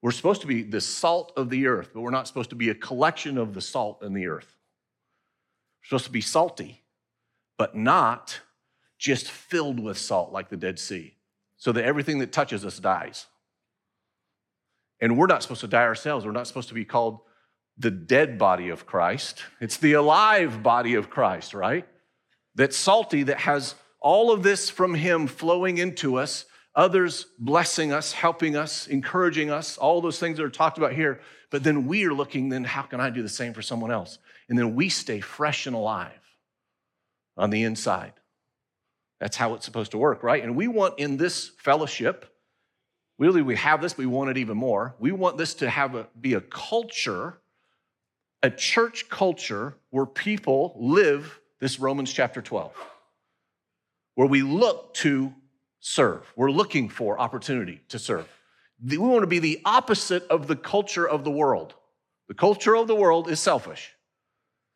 We're 0.00 0.12
supposed 0.12 0.42
to 0.42 0.46
be 0.46 0.62
the 0.62 0.80
salt 0.80 1.32
of 1.36 1.50
the 1.50 1.66
earth, 1.66 1.90
but 1.94 2.00
we're 2.00 2.10
not 2.10 2.28
supposed 2.28 2.50
to 2.50 2.56
be 2.56 2.70
a 2.70 2.74
collection 2.74 3.38
of 3.38 3.54
the 3.54 3.60
salt 3.60 4.02
in 4.02 4.12
the 4.12 4.26
earth. 4.26 4.56
We're 5.80 5.88
supposed 5.88 6.04
to 6.06 6.10
be 6.10 6.20
salty, 6.20 6.82
but 7.58 7.76
not 7.76 8.40
just 9.04 9.30
filled 9.30 9.78
with 9.78 9.98
salt 9.98 10.32
like 10.32 10.48
the 10.48 10.56
Dead 10.56 10.78
Sea, 10.78 11.14
so 11.58 11.72
that 11.72 11.84
everything 11.84 12.20
that 12.20 12.32
touches 12.32 12.64
us 12.64 12.78
dies. 12.78 13.26
And 14.98 15.18
we're 15.18 15.26
not 15.26 15.42
supposed 15.42 15.60
to 15.60 15.68
die 15.68 15.82
ourselves. 15.82 16.24
We're 16.24 16.32
not 16.32 16.46
supposed 16.46 16.68
to 16.68 16.74
be 16.74 16.86
called 16.86 17.20
the 17.76 17.90
dead 17.90 18.38
body 18.38 18.70
of 18.70 18.86
Christ. 18.86 19.42
It's 19.60 19.76
the 19.76 19.92
alive 19.92 20.62
body 20.62 20.94
of 20.94 21.10
Christ, 21.10 21.52
right? 21.52 21.86
That's 22.54 22.78
salty, 22.78 23.24
that 23.24 23.40
has 23.40 23.74
all 24.00 24.32
of 24.32 24.42
this 24.42 24.70
from 24.70 24.94
Him 24.94 25.26
flowing 25.26 25.76
into 25.76 26.16
us, 26.16 26.46
others 26.74 27.26
blessing 27.38 27.92
us, 27.92 28.12
helping 28.12 28.56
us, 28.56 28.86
encouraging 28.86 29.50
us, 29.50 29.76
all 29.76 30.00
those 30.00 30.18
things 30.18 30.38
that 30.38 30.44
are 30.44 30.48
talked 30.48 30.78
about 30.78 30.94
here. 30.94 31.20
But 31.50 31.62
then 31.62 31.86
we 31.86 32.06
are 32.06 32.14
looking, 32.14 32.48
then 32.48 32.64
how 32.64 32.82
can 32.82 33.02
I 33.02 33.10
do 33.10 33.20
the 33.20 33.28
same 33.28 33.52
for 33.52 33.60
someone 33.60 33.90
else? 33.90 34.16
And 34.48 34.58
then 34.58 34.74
we 34.74 34.88
stay 34.88 35.20
fresh 35.20 35.66
and 35.66 35.76
alive 35.76 36.22
on 37.36 37.50
the 37.50 37.64
inside. 37.64 38.14
That's 39.20 39.36
how 39.36 39.54
it's 39.54 39.64
supposed 39.64 39.92
to 39.92 39.98
work, 39.98 40.22
right? 40.22 40.42
And 40.42 40.56
we 40.56 40.68
want 40.68 40.98
in 40.98 41.16
this 41.16 41.50
fellowship, 41.58 42.34
really 43.18 43.42
we 43.42 43.56
have 43.56 43.80
this, 43.80 43.96
we 43.96 44.06
want 44.06 44.30
it 44.30 44.36
even 44.36 44.56
more. 44.56 44.94
We 44.98 45.12
want 45.12 45.38
this 45.38 45.54
to 45.54 45.70
have 45.70 45.94
a, 45.94 46.08
be 46.20 46.34
a 46.34 46.40
culture, 46.40 47.38
a 48.42 48.50
church 48.50 49.08
culture 49.08 49.76
where 49.90 50.06
people 50.06 50.74
live 50.76 51.40
this 51.60 51.78
Romans 51.78 52.12
chapter 52.12 52.42
12, 52.42 52.72
where 54.16 54.28
we 54.28 54.42
look 54.42 54.92
to 54.94 55.32
serve. 55.80 56.26
We're 56.36 56.50
looking 56.50 56.88
for 56.88 57.18
opportunity 57.18 57.80
to 57.88 57.98
serve. 57.98 58.28
We 58.84 58.98
want 58.98 59.22
to 59.22 59.26
be 59.26 59.38
the 59.38 59.60
opposite 59.64 60.24
of 60.28 60.46
the 60.46 60.56
culture 60.56 61.08
of 61.08 61.24
the 61.24 61.30
world. 61.30 61.74
The 62.28 62.34
culture 62.34 62.74
of 62.74 62.88
the 62.88 62.94
world 62.94 63.30
is 63.30 63.38
selfish. 63.38 63.92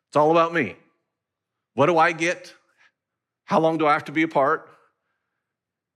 It's 0.09 0.15
all 0.15 0.31
about 0.31 0.53
me. 0.53 0.75
What 1.73 1.87
do 1.87 1.97
I 1.97 2.11
get? 2.11 2.53
How 3.49 3.59
long 3.59 3.79
do 3.79 3.87
I 3.87 3.93
have 3.93 4.05
to 4.05 4.11
be 4.11 4.21
apart? 4.21 4.69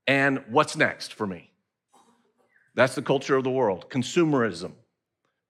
And 0.08 0.42
what's 0.50 0.76
next 0.76 1.14
for 1.14 1.24
me? 1.24 1.52
That's 2.74 2.96
the 2.96 3.00
culture 3.00 3.36
of 3.36 3.44
the 3.44 3.50
world, 3.50 3.88
consumerism. 3.90 4.72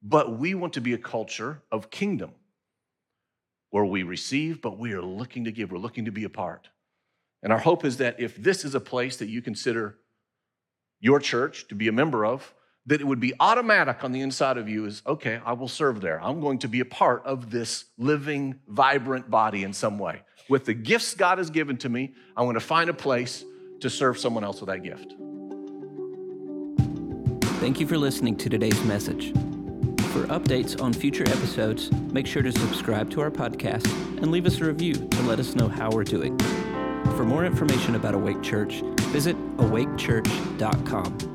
But 0.02 0.38
we 0.38 0.54
want 0.54 0.74
to 0.74 0.82
be 0.82 0.92
a 0.92 0.98
culture 0.98 1.62
of 1.72 1.88
kingdom 1.88 2.32
where 3.70 3.86
we 3.86 4.02
receive, 4.02 4.60
but 4.60 4.78
we 4.78 4.92
are 4.92 5.00
looking 5.00 5.44
to 5.44 5.50
give, 5.50 5.72
we're 5.72 5.78
looking 5.78 6.04
to 6.04 6.12
be 6.12 6.24
a 6.24 6.28
part. 6.28 6.68
And 7.42 7.50
our 7.50 7.58
hope 7.58 7.86
is 7.86 7.96
that 7.96 8.20
if 8.20 8.36
this 8.36 8.66
is 8.66 8.74
a 8.74 8.80
place 8.80 9.16
that 9.16 9.30
you 9.30 9.40
consider 9.40 9.96
your 11.00 11.20
church 11.20 11.68
to 11.68 11.74
be 11.74 11.88
a 11.88 11.92
member 11.92 12.26
of, 12.26 12.52
that 12.84 13.00
it 13.00 13.06
would 13.06 13.18
be 13.18 13.32
automatic 13.40 14.04
on 14.04 14.12
the 14.12 14.20
inside 14.20 14.58
of 14.58 14.68
you 14.68 14.84
is 14.84 15.00
okay, 15.06 15.40
I 15.42 15.54
will 15.54 15.68
serve 15.68 16.02
there. 16.02 16.20
I'm 16.22 16.42
going 16.42 16.58
to 16.58 16.68
be 16.68 16.80
a 16.80 16.84
part 16.84 17.24
of 17.24 17.50
this 17.50 17.86
living, 17.96 18.60
vibrant 18.68 19.30
body 19.30 19.64
in 19.64 19.72
some 19.72 19.98
way. 19.98 20.20
With 20.48 20.66
the 20.66 20.74
gifts 20.74 21.14
God 21.14 21.38
has 21.38 21.50
given 21.50 21.76
to 21.78 21.88
me, 21.88 22.12
I'm 22.36 22.44
going 22.44 22.54
to 22.54 22.60
find 22.60 22.90
a 22.90 22.94
place 22.94 23.44
to 23.80 23.88
serve 23.88 24.18
someone 24.18 24.44
else 24.44 24.60
with 24.60 24.68
that 24.68 24.82
gift. 24.82 25.14
Thank 27.60 27.80
you 27.80 27.86
for 27.86 27.96
listening 27.96 28.36
to 28.36 28.50
today's 28.50 28.82
message. 28.84 29.32
For 30.12 30.26
updates 30.26 30.80
on 30.80 30.92
future 30.92 31.24
episodes, 31.26 31.90
make 32.12 32.26
sure 32.26 32.42
to 32.42 32.52
subscribe 32.52 33.10
to 33.10 33.20
our 33.20 33.30
podcast 33.30 33.86
and 34.18 34.30
leave 34.30 34.46
us 34.46 34.60
a 34.60 34.64
review 34.66 34.94
to 34.94 35.22
let 35.22 35.40
us 35.40 35.54
know 35.54 35.68
how 35.68 35.90
we're 35.90 36.04
doing. 36.04 36.38
For 37.16 37.24
more 37.24 37.44
information 37.44 37.94
about 37.94 38.14
Awake 38.14 38.42
Church, 38.42 38.82
visit 39.12 39.36
awakechurch.com. 39.56 41.33